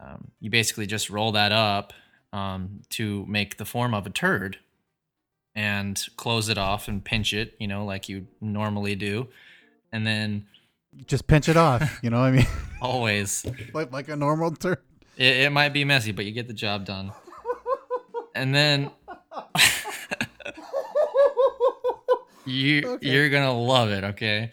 um, 0.00 0.30
you 0.40 0.48
basically 0.50 0.86
just 0.86 1.10
roll 1.10 1.32
that 1.32 1.52
up 1.52 1.92
um, 2.32 2.82
to 2.90 3.24
make 3.26 3.56
the 3.58 3.64
form 3.64 3.92
of 3.94 4.06
a 4.06 4.10
turd 4.10 4.58
and 5.54 6.06
close 6.16 6.48
it 6.48 6.58
off 6.58 6.86
and 6.88 7.04
pinch 7.04 7.32
it 7.32 7.54
you 7.58 7.66
know 7.66 7.84
like 7.84 8.08
you 8.08 8.26
normally 8.40 8.94
do 8.94 9.26
and 9.92 10.06
then 10.06 10.46
Just 11.06 11.26
pinch 11.26 11.48
it 11.48 11.56
off, 11.56 11.98
you 12.02 12.10
know. 12.10 12.20
what 12.20 12.26
I 12.26 12.30
mean, 12.32 12.46
always 12.82 13.44
like 13.74 13.90
like 13.92 14.08
a 14.08 14.16
normal 14.16 14.50
turd. 14.52 14.78
it, 15.16 15.36
it 15.46 15.50
might 15.52 15.72
be 15.72 15.84
messy 15.84 16.12
but 16.12 16.24
you 16.24 16.32
get 16.32 16.46
the 16.48 16.54
job 16.54 16.84
done 16.84 17.12
and 18.34 18.54
then 18.54 18.90
you 22.44 22.86
Okay. 22.86 23.08
you're 23.10 23.28
gonna 23.28 23.52
love 23.58 23.90
it 23.90 24.04
okay 24.04 24.50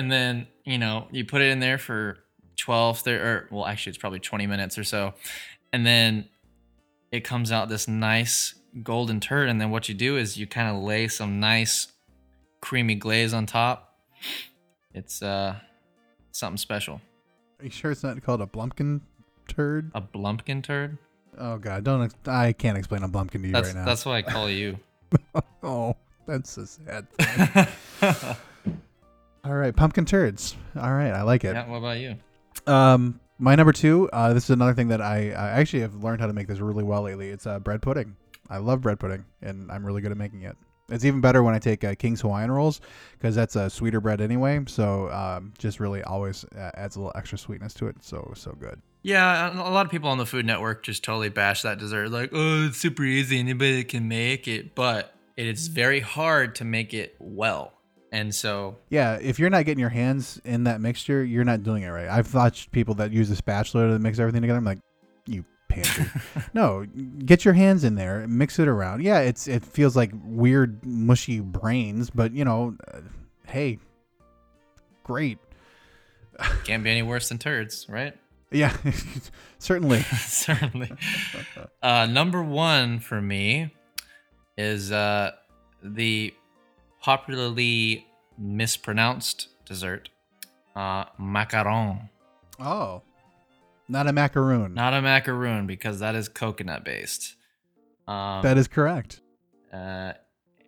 and 0.00 0.10
then 0.10 0.46
you 0.64 0.78
know 0.78 1.06
you 1.12 1.24
put 1.26 1.42
it 1.42 1.50
in 1.50 1.60
there 1.60 1.76
for 1.78 2.18
12 2.56 3.00
30, 3.00 3.22
or 3.22 3.48
well 3.50 3.66
actually 3.66 3.90
it's 3.90 3.98
probably 3.98 4.18
20 4.18 4.46
minutes 4.46 4.78
or 4.78 4.84
so 4.84 5.12
and 5.72 5.86
then 5.86 6.26
it 7.12 7.20
comes 7.20 7.52
out 7.52 7.68
this 7.68 7.86
nice 7.86 8.54
golden 8.82 9.20
turd 9.20 9.48
and 9.48 9.60
then 9.60 9.70
what 9.70 9.88
you 9.88 9.94
do 9.94 10.16
is 10.16 10.36
you 10.38 10.46
kind 10.46 10.74
of 10.74 10.82
lay 10.82 11.06
some 11.06 11.38
nice 11.40 11.88
creamy 12.62 12.94
glaze 12.94 13.34
on 13.34 13.44
top 13.46 13.94
it's 14.94 15.22
uh 15.22 15.54
something 16.32 16.56
special 16.58 17.00
Are 17.58 17.64
you 17.64 17.70
sure 17.70 17.90
it's 17.90 18.02
not 18.02 18.20
called 18.22 18.40
a 18.40 18.46
blumpkin 18.46 19.00
turd? 19.48 19.90
a 19.94 20.00
blumpkin 20.00 20.62
turd 20.62 20.96
Oh 21.38 21.58
god, 21.58 21.84
don't 21.84 22.02
ex- 22.02 22.14
I 22.26 22.52
can't 22.52 22.76
explain 22.76 23.02
a 23.04 23.08
blumpkin 23.08 23.40
to 23.42 23.46
you 23.46 23.52
that's 23.52 23.68
right 23.68 23.76
now. 23.76 23.84
that's 23.84 24.04
what 24.06 24.14
i 24.14 24.22
call 24.22 24.50
you 24.50 24.78
oh, 25.62 25.94
that's 26.26 26.56
a 26.56 26.66
sad 26.66 27.06
thing. 27.18 27.66
All 29.44 29.54
right, 29.54 29.74
pumpkin 29.74 30.04
turds. 30.04 30.56
All 30.76 30.92
right, 30.92 31.10
I 31.12 31.22
like 31.22 31.44
it. 31.44 31.54
yeah 31.54 31.66
what 31.68 31.78
about 31.78 31.98
you 31.98 32.16
Um, 32.66 33.20
my 33.38 33.54
number 33.54 33.72
two. 33.72 34.08
Uh, 34.12 34.34
this 34.34 34.44
is 34.44 34.50
another 34.50 34.74
thing 34.74 34.88
that 34.88 35.00
I, 35.00 35.30
I 35.30 35.50
actually 35.60 35.80
have 35.80 35.94
learned 36.02 36.20
how 36.20 36.26
to 36.26 36.32
make 36.32 36.46
this 36.46 36.58
really 36.58 36.84
well 36.84 37.02
lately. 37.02 37.30
It's 37.30 37.46
uh, 37.46 37.58
bread 37.58 37.80
pudding. 37.80 38.16
I 38.50 38.58
love 38.58 38.82
bread 38.82 38.98
pudding, 39.00 39.24
and 39.40 39.70
I'm 39.72 39.84
really 39.86 40.02
good 40.02 40.10
at 40.10 40.18
making 40.18 40.42
it. 40.42 40.56
It's 40.90 41.04
even 41.04 41.20
better 41.20 41.42
when 41.42 41.54
I 41.54 41.60
take 41.60 41.84
uh, 41.84 41.94
King's 41.94 42.20
Hawaiian 42.20 42.50
rolls 42.50 42.80
because 43.12 43.34
that's 43.36 43.54
a 43.54 43.70
sweeter 43.70 44.00
bread 44.00 44.20
anyway. 44.20 44.60
So 44.66 45.08
um, 45.12 45.52
just 45.56 45.78
really 45.78 46.02
always 46.02 46.44
uh, 46.56 46.72
adds 46.74 46.96
a 46.96 46.98
little 47.00 47.12
extra 47.14 47.38
sweetness 47.38 47.74
to 47.74 47.86
it. 47.86 47.96
So 48.00 48.32
so 48.34 48.52
good. 48.58 48.82
Yeah, 49.02 49.54
a 49.54 49.70
lot 49.70 49.86
of 49.86 49.92
people 49.92 50.10
on 50.10 50.18
the 50.18 50.26
Food 50.26 50.44
Network 50.44 50.82
just 50.82 51.04
totally 51.04 51.28
bash 51.30 51.62
that 51.62 51.78
dessert. 51.78 52.10
Like, 52.10 52.30
oh, 52.32 52.66
it's 52.66 52.76
super 52.78 53.04
easy. 53.04 53.38
Anybody 53.38 53.84
can 53.84 54.08
make 54.08 54.48
it. 54.48 54.74
But 54.74 55.14
it 55.36 55.46
is 55.46 55.68
very 55.68 56.00
hard 56.00 56.56
to 56.56 56.64
make 56.64 56.92
it 56.92 57.14
well. 57.20 57.72
And 58.12 58.34
so, 58.34 58.76
Yeah, 58.88 59.18
if 59.20 59.38
you're 59.38 59.50
not 59.50 59.64
getting 59.64 59.80
your 59.80 59.90
hands 59.90 60.40
in 60.44 60.64
that 60.64 60.80
mixture, 60.80 61.22
you're 61.24 61.44
not 61.44 61.62
doing 61.62 61.84
it 61.84 61.88
right. 61.88 62.08
I've 62.08 62.32
watched 62.34 62.72
people 62.72 62.94
that 62.94 63.12
use 63.12 63.30
a 63.30 63.36
spatula 63.36 63.88
to 63.88 63.98
mix 63.98 64.18
everything 64.18 64.42
together. 64.42 64.58
I'm 64.58 64.64
like, 64.64 64.80
you 65.26 65.44
pantry. 65.68 66.06
no, 66.54 66.84
get 67.24 67.44
your 67.44 67.54
hands 67.54 67.84
in 67.84 67.94
there, 67.94 68.26
mix 68.26 68.58
it 68.58 68.66
around. 68.66 69.04
Yeah, 69.04 69.20
it's 69.20 69.46
it 69.46 69.64
feels 69.64 69.94
like 69.96 70.10
weird 70.24 70.84
mushy 70.84 71.40
brains, 71.40 72.10
but 72.10 72.32
you 72.32 72.44
know, 72.44 72.76
uh, 72.92 73.00
hey, 73.46 73.78
great. 75.04 75.38
Can't 76.64 76.82
be 76.82 76.90
any 76.90 77.02
worse 77.02 77.28
than 77.28 77.38
turds, 77.38 77.86
right? 77.88 78.16
Yeah, 78.50 78.76
certainly. 79.60 80.00
Certainly. 80.00 80.90
Uh, 81.80 82.06
number 82.06 82.42
one 82.42 82.98
for 82.98 83.20
me 83.20 83.72
is 84.58 84.90
uh, 84.90 85.30
the 85.82 86.34
popularly 87.00 88.06
mispronounced 88.38 89.48
dessert, 89.66 90.08
uh, 90.76 91.04
macaron. 91.20 92.08
Oh, 92.58 93.02
not 93.88 94.06
a 94.06 94.12
macaroon. 94.12 94.74
Not 94.74 94.94
a 94.94 95.02
macaroon 95.02 95.66
because 95.66 96.00
that 96.00 96.14
is 96.14 96.28
coconut 96.28 96.84
based. 96.84 97.34
Um, 98.06 98.42
that 98.42 98.56
is 98.58 98.68
correct. 98.68 99.20
uh, 99.72 100.12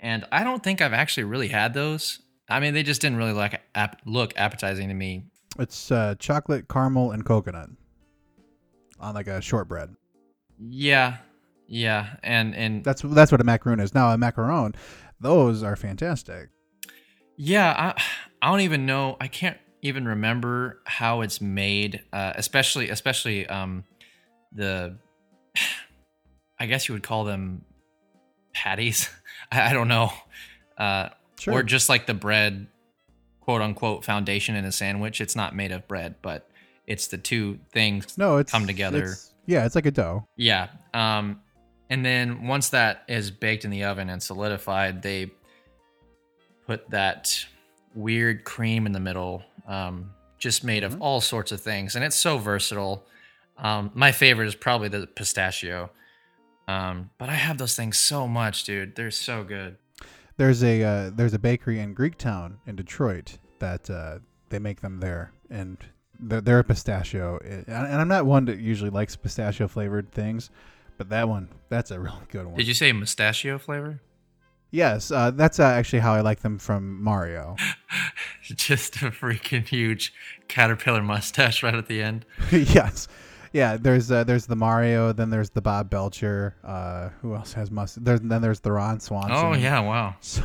and 0.00 0.24
I 0.32 0.42
don't 0.42 0.62
think 0.64 0.80
I've 0.80 0.92
actually 0.92 1.24
really 1.24 1.48
had 1.48 1.74
those. 1.74 2.18
I 2.48 2.58
mean, 2.60 2.74
they 2.74 2.82
just 2.82 3.00
didn't 3.00 3.18
really 3.18 3.32
like 3.32 3.60
ap- 3.74 4.00
look 4.04 4.32
appetizing 4.36 4.88
to 4.88 4.94
me. 4.94 5.24
It's 5.58 5.92
uh, 5.92 6.16
chocolate, 6.18 6.68
caramel, 6.68 7.12
and 7.12 7.24
coconut 7.24 7.70
on 8.98 9.14
like 9.14 9.26
a 9.28 9.40
shortbread. 9.40 9.94
Yeah, 10.58 11.18
yeah, 11.66 12.16
and 12.22 12.54
and 12.54 12.84
That's 12.84 13.02
that's 13.02 13.30
what 13.32 13.40
a 13.40 13.44
macaroon 13.44 13.80
is. 13.80 13.94
Now 13.94 14.12
a 14.12 14.16
macaron, 14.16 14.74
those 15.22 15.62
are 15.62 15.76
fantastic. 15.76 16.48
Yeah, 17.36 17.70
I 17.96 18.02
I 18.42 18.50
don't 18.50 18.60
even 18.60 18.84
know. 18.86 19.16
I 19.20 19.28
can't 19.28 19.56
even 19.80 20.06
remember 20.06 20.80
how 20.84 21.22
it's 21.22 21.40
made. 21.40 22.02
Uh, 22.12 22.32
especially 22.36 22.90
especially 22.90 23.46
um 23.48 23.84
the 24.52 24.96
I 26.58 26.66
guess 26.66 26.88
you 26.88 26.94
would 26.94 27.02
call 27.02 27.24
them 27.24 27.64
patties. 28.52 29.08
I, 29.52 29.70
I 29.70 29.72
don't 29.72 29.88
know. 29.88 30.12
Uh, 30.76 31.08
Sure. 31.38 31.54
Or 31.54 31.62
just 31.64 31.88
like 31.88 32.06
the 32.06 32.14
bread, 32.14 32.68
quote 33.40 33.62
unquote, 33.62 34.04
foundation 34.04 34.54
in 34.54 34.64
a 34.64 34.70
sandwich. 34.70 35.20
It's 35.20 35.34
not 35.34 35.56
made 35.56 35.72
of 35.72 35.88
bread, 35.88 36.14
but 36.22 36.48
it's 36.86 37.08
the 37.08 37.18
two 37.18 37.58
things 37.72 38.16
no, 38.16 38.36
it's 38.36 38.52
come 38.52 38.64
together. 38.64 38.98
it's- 38.98 39.34
yeah, 39.46 39.66
it's 39.66 39.74
like 39.74 39.86
a 39.86 39.90
dough. 39.90 40.28
Yeah. 40.36 40.68
Um, 40.94 41.40
and 41.92 42.04
then 42.04 42.46
once 42.46 42.70
that 42.70 43.02
is 43.08 43.30
baked 43.30 43.64
in 43.64 43.70
the 43.70 43.84
oven 43.84 44.08
and 44.08 44.22
solidified, 44.22 45.02
they 45.02 45.30
put 46.66 46.88
that 46.90 47.44
weird 47.94 48.44
cream 48.44 48.86
in 48.86 48.92
the 48.92 49.00
middle, 49.00 49.42
um, 49.66 50.10
just 50.38 50.64
made 50.64 50.84
of 50.84 50.94
Mhm. 50.94 51.00
all 51.00 51.20
sorts 51.20 51.52
of 51.52 51.60
things, 51.60 51.94
and 51.94 52.04
it's 52.04 52.16
so 52.16 52.38
versatile. 52.38 53.06
Um, 53.58 53.90
my 53.94 54.12
favorite 54.12 54.46
is 54.46 54.54
probably 54.54 54.88
the 54.88 55.06
pistachio. 55.06 55.90
Um, 56.68 57.10
but 57.18 57.28
I 57.28 57.34
have 57.34 57.58
those 57.58 57.76
things 57.76 57.98
so 57.98 58.26
much, 58.26 58.64
dude. 58.64 58.94
They're 58.96 59.10
so 59.10 59.44
good. 59.44 59.76
There's 60.36 60.62
a 60.64 60.82
uh, 60.82 61.10
there's 61.14 61.34
a 61.34 61.38
bakery 61.38 61.78
in 61.80 61.94
Greektown 61.94 62.56
in 62.66 62.76
Detroit 62.76 63.38
that 63.58 63.90
uh, 63.90 64.20
they 64.48 64.58
make 64.58 64.80
them 64.80 65.00
there, 65.00 65.32
and 65.50 65.76
they're, 66.18 66.40
they're 66.40 66.58
a 66.60 66.64
pistachio. 66.64 67.38
And 67.44 67.64
and 67.68 68.00
I'm 68.00 68.08
not 68.08 68.24
one 68.26 68.44
that 68.46 68.58
usually 68.58 68.90
likes 68.90 69.14
pistachio 69.16 69.68
flavored 69.68 70.10
things, 70.12 70.50
but 70.98 71.08
that 71.10 71.28
one 71.28 71.48
that's 71.68 71.90
a 71.90 71.98
real 72.00 72.20
good 72.28 72.46
one. 72.46 72.56
Did 72.56 72.68
you 72.68 72.74
say 72.74 72.92
mustachio 72.92 73.58
flavor? 73.58 74.00
Yes, 74.70 75.10
uh, 75.10 75.30
that's 75.30 75.60
uh, 75.60 75.64
actually 75.64 75.98
how 75.98 76.14
I 76.14 76.22
like 76.22 76.40
them 76.40 76.58
from 76.58 77.02
Mario. 77.02 77.56
Just 78.42 78.96
a 78.96 79.10
freaking 79.10 79.68
huge 79.68 80.12
caterpillar 80.48 81.02
mustache 81.02 81.62
right 81.62 81.74
at 81.74 81.86
the 81.86 82.02
end. 82.02 82.24
yes, 82.50 83.06
yeah. 83.52 83.76
There's 83.76 84.10
uh, 84.10 84.24
there's 84.24 84.46
the 84.46 84.56
Mario, 84.56 85.12
then 85.12 85.30
there's 85.30 85.50
the 85.50 85.60
Bob 85.60 85.90
Belcher. 85.90 86.56
Uh, 86.64 87.10
who 87.20 87.34
else 87.34 87.52
has 87.52 87.70
must? 87.70 88.02
There's 88.02 88.20
then 88.20 88.40
there's 88.40 88.60
the 88.60 88.72
Ron 88.72 88.98
Swanson. 88.98 89.32
Oh 89.32 89.52
yeah, 89.52 89.80
wow. 89.80 90.16
So 90.20 90.42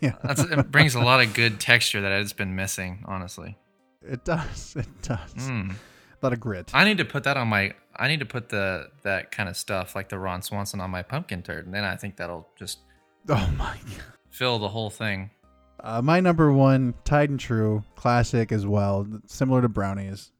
yeah, 0.00 0.14
That's, 0.22 0.40
it 0.40 0.70
brings 0.70 0.94
a 0.94 1.00
lot 1.00 1.20
of 1.20 1.34
good 1.34 1.60
texture 1.60 2.00
that 2.00 2.12
it's 2.12 2.32
been 2.32 2.54
missing, 2.54 3.04
honestly. 3.06 3.56
it 4.02 4.24
does. 4.24 4.76
It 4.76 5.02
does. 5.02 5.32
Mm. 5.34 5.72
A 5.72 6.26
lot 6.26 6.32
of 6.32 6.40
grit. 6.40 6.70
I 6.72 6.84
need 6.84 6.98
to 6.98 7.04
put 7.04 7.24
that 7.24 7.36
on 7.36 7.48
my. 7.48 7.74
I 7.98 8.08
need 8.08 8.20
to 8.20 8.26
put 8.26 8.48
the 8.48 8.88
that 9.02 9.30
kind 9.30 9.48
of 9.48 9.56
stuff 9.56 9.94
like 9.94 10.08
the 10.08 10.18
Ron 10.18 10.42
Swanson 10.42 10.80
on 10.80 10.90
my 10.90 11.02
pumpkin 11.02 11.42
turd, 11.42 11.66
and 11.66 11.74
then 11.74 11.84
I 11.84 11.96
think 11.96 12.16
that'll 12.16 12.48
just 12.58 12.78
Oh 13.28 13.50
my 13.56 13.76
god. 13.84 14.02
fill 14.30 14.58
the 14.58 14.68
whole 14.68 14.90
thing. 14.90 15.30
Uh, 15.80 16.00
my 16.02 16.20
number 16.20 16.52
one, 16.52 16.94
Tide 17.04 17.30
and 17.30 17.38
True, 17.40 17.84
classic 17.96 18.50
as 18.50 18.66
well, 18.66 19.06
similar 19.26 19.60
to 19.62 19.68
brownies. 19.68 20.32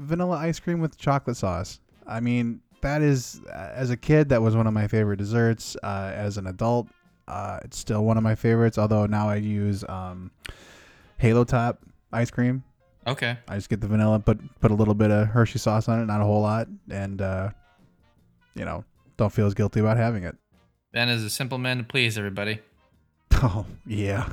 Vanilla 0.00 0.36
ice 0.36 0.58
cream 0.58 0.80
with 0.80 0.96
chocolate 0.98 1.36
sauce. 1.36 1.80
I 2.06 2.20
mean, 2.20 2.60
that 2.80 3.02
is, 3.02 3.40
uh, 3.48 3.70
as 3.74 3.90
a 3.90 3.96
kid, 3.96 4.28
that 4.30 4.40
was 4.42 4.56
one 4.56 4.66
of 4.66 4.72
my 4.72 4.88
favorite 4.88 5.16
desserts. 5.18 5.76
Uh, 5.82 6.10
as 6.14 6.36
an 6.38 6.46
adult, 6.46 6.88
uh, 7.28 7.60
it's 7.64 7.78
still 7.78 8.04
one 8.04 8.16
of 8.16 8.22
my 8.22 8.34
favorites. 8.34 8.78
Although 8.78 9.06
now 9.06 9.28
I 9.28 9.36
use 9.36 9.84
um, 9.88 10.30
Halo 11.18 11.44
Top 11.44 11.80
ice 12.12 12.30
cream. 12.30 12.62
Okay. 13.06 13.38
I 13.48 13.54
just 13.54 13.68
get 13.68 13.80
the 13.80 13.86
vanilla, 13.86 14.18
put 14.18 14.38
put 14.60 14.70
a 14.70 14.74
little 14.74 14.94
bit 14.94 15.10
of 15.10 15.28
Hershey 15.28 15.58
sauce 15.58 15.88
on 15.88 16.00
it, 16.00 16.06
not 16.06 16.20
a 16.20 16.24
whole 16.24 16.42
lot, 16.42 16.68
and 16.90 17.22
uh, 17.22 17.50
you 18.54 18.64
know, 18.64 18.84
don't 19.16 19.32
feel 19.32 19.46
as 19.46 19.54
guilty 19.54 19.80
about 19.80 19.96
having 19.96 20.24
it. 20.24 20.36
Ben 20.92 21.08
is 21.08 21.22
a 21.22 21.30
simple 21.30 21.58
man 21.58 21.78
to 21.78 21.84
please 21.84 22.16
everybody. 22.18 22.60
Oh 23.42 23.66
yeah. 23.86 24.30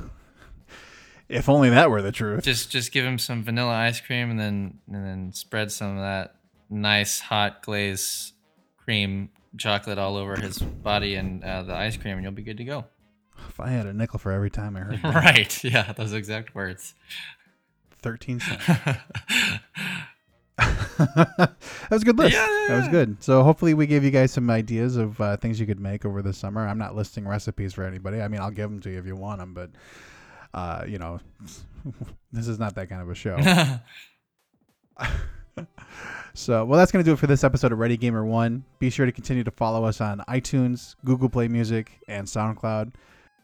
If 1.28 1.50
only 1.50 1.68
that 1.70 1.90
were 1.90 2.00
the 2.00 2.12
truth. 2.12 2.42
Just 2.42 2.70
just 2.70 2.90
give 2.90 3.04
him 3.04 3.18
some 3.18 3.44
vanilla 3.44 3.72
ice 3.74 4.00
cream 4.00 4.30
and 4.30 4.40
then 4.40 4.78
and 4.90 5.04
then 5.04 5.32
spread 5.34 5.70
some 5.72 5.96
of 5.98 6.02
that 6.02 6.36
nice 6.70 7.20
hot 7.20 7.62
glaze 7.62 8.32
cream 8.78 9.28
chocolate 9.58 9.98
all 9.98 10.16
over 10.16 10.36
his 10.36 10.58
body 10.58 11.16
and 11.16 11.44
uh, 11.44 11.62
the 11.62 11.74
ice 11.74 11.96
cream, 11.98 12.14
and 12.14 12.22
you'll 12.22 12.32
be 12.32 12.42
good 12.42 12.56
to 12.58 12.64
go. 12.64 12.86
If 13.48 13.60
I 13.60 13.68
had 13.68 13.86
a 13.86 13.92
nickel 13.92 14.18
for 14.18 14.32
every 14.32 14.50
time 14.50 14.76
I 14.76 14.80
heard 14.80 15.00
that, 15.02 15.14
right? 15.14 15.64
Yeah, 15.64 15.92
those 15.92 16.12
exact 16.12 16.54
words. 16.54 16.94
13 18.04 18.40
cents. 18.40 18.64
that 20.98 21.56
was 21.90 22.02
a 22.02 22.04
good 22.04 22.16
list. 22.18 22.34
Yeah, 22.34 22.46
yeah, 22.46 22.68
That 22.68 22.76
was 22.76 22.88
good. 22.88 23.22
So 23.22 23.42
hopefully 23.42 23.74
we 23.74 23.86
gave 23.86 24.04
you 24.04 24.12
guys 24.12 24.30
some 24.30 24.48
ideas 24.50 24.96
of 24.96 25.20
uh, 25.20 25.36
things 25.38 25.58
you 25.58 25.66
could 25.66 25.80
make 25.80 26.04
over 26.04 26.22
the 26.22 26.32
summer. 26.32 26.68
I'm 26.68 26.78
not 26.78 26.94
listing 26.94 27.26
recipes 27.26 27.74
for 27.74 27.82
anybody. 27.84 28.20
I 28.20 28.28
mean, 28.28 28.40
I'll 28.40 28.52
give 28.52 28.70
them 28.70 28.80
to 28.82 28.90
you 28.90 28.98
if 28.98 29.06
you 29.06 29.16
want 29.16 29.40
them, 29.40 29.54
but 29.54 29.70
uh, 30.52 30.84
you 30.86 30.98
know, 30.98 31.18
this 32.32 32.46
is 32.46 32.60
not 32.60 32.76
that 32.76 32.88
kind 32.88 33.02
of 33.02 33.10
a 33.10 33.14
show. 33.14 33.36
So, 36.36 36.64
well, 36.64 36.76
that's 36.76 36.90
going 36.90 37.04
to 37.04 37.08
do 37.08 37.12
it 37.12 37.18
for 37.20 37.28
this 37.28 37.44
episode 37.44 37.70
of 37.70 37.78
Ready 37.78 37.96
Gamer 37.96 38.24
1. 38.24 38.64
Be 38.80 38.90
sure 38.90 39.06
to 39.06 39.12
continue 39.12 39.44
to 39.44 39.52
follow 39.52 39.84
us 39.84 40.00
on 40.00 40.18
iTunes, 40.28 40.96
Google 41.04 41.28
Play 41.28 41.46
Music, 41.46 41.92
and 42.08 42.26
SoundCloud. 42.26 42.92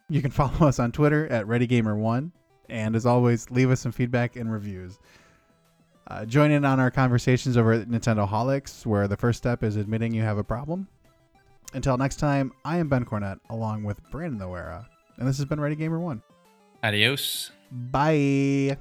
You 0.09 0.20
can 0.20 0.33
follow 0.33 0.66
us 0.66 0.81
on 0.81 0.90
Twitter 0.90 1.29
at 1.29 1.46
Ready 1.46 1.68
Gamer 1.68 1.96
1. 1.96 2.33
And 2.70 2.94
as 2.94 3.04
always, 3.04 3.50
leave 3.50 3.70
us 3.70 3.80
some 3.80 3.92
feedback 3.92 4.37
and 4.37 4.50
reviews. 4.50 4.98
Uh, 6.06 6.24
join 6.24 6.50
in 6.50 6.64
on 6.64 6.80
our 6.80 6.90
conversations 6.90 7.56
over 7.56 7.72
at 7.72 7.88
Nintendo 7.88 8.28
Holics, 8.28 8.85
where 8.87 9.06
the 9.06 9.16
first 9.16 9.38
step 9.38 9.62
is 9.62 9.76
admitting 9.76 10.12
you 10.12 10.22
have 10.22 10.38
a 10.38 10.44
problem. 10.44 10.88
Until 11.72 11.96
next 11.96 12.16
time, 12.16 12.52
I 12.64 12.78
am 12.78 12.88
Ben 12.88 13.04
Cornett, 13.04 13.38
along 13.48 13.85
with 13.85 14.02
Branden 14.11 14.38
Noera. 14.38 14.87
And 15.18 15.28
this 15.28 15.37
has 15.37 15.46
been 15.46 15.61
Ready 15.61 15.76
Gamer 15.76 16.00
1. 16.00 16.20
Adios. 16.83 17.52
Bye. 17.70 18.76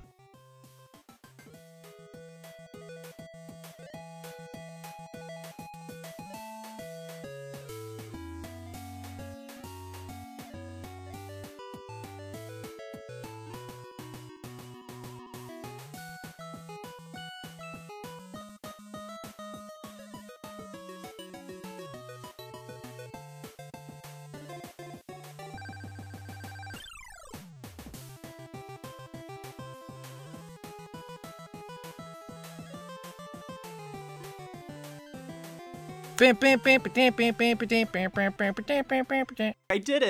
I 39.70 39.78
did 39.78 40.04
it. 40.04 40.08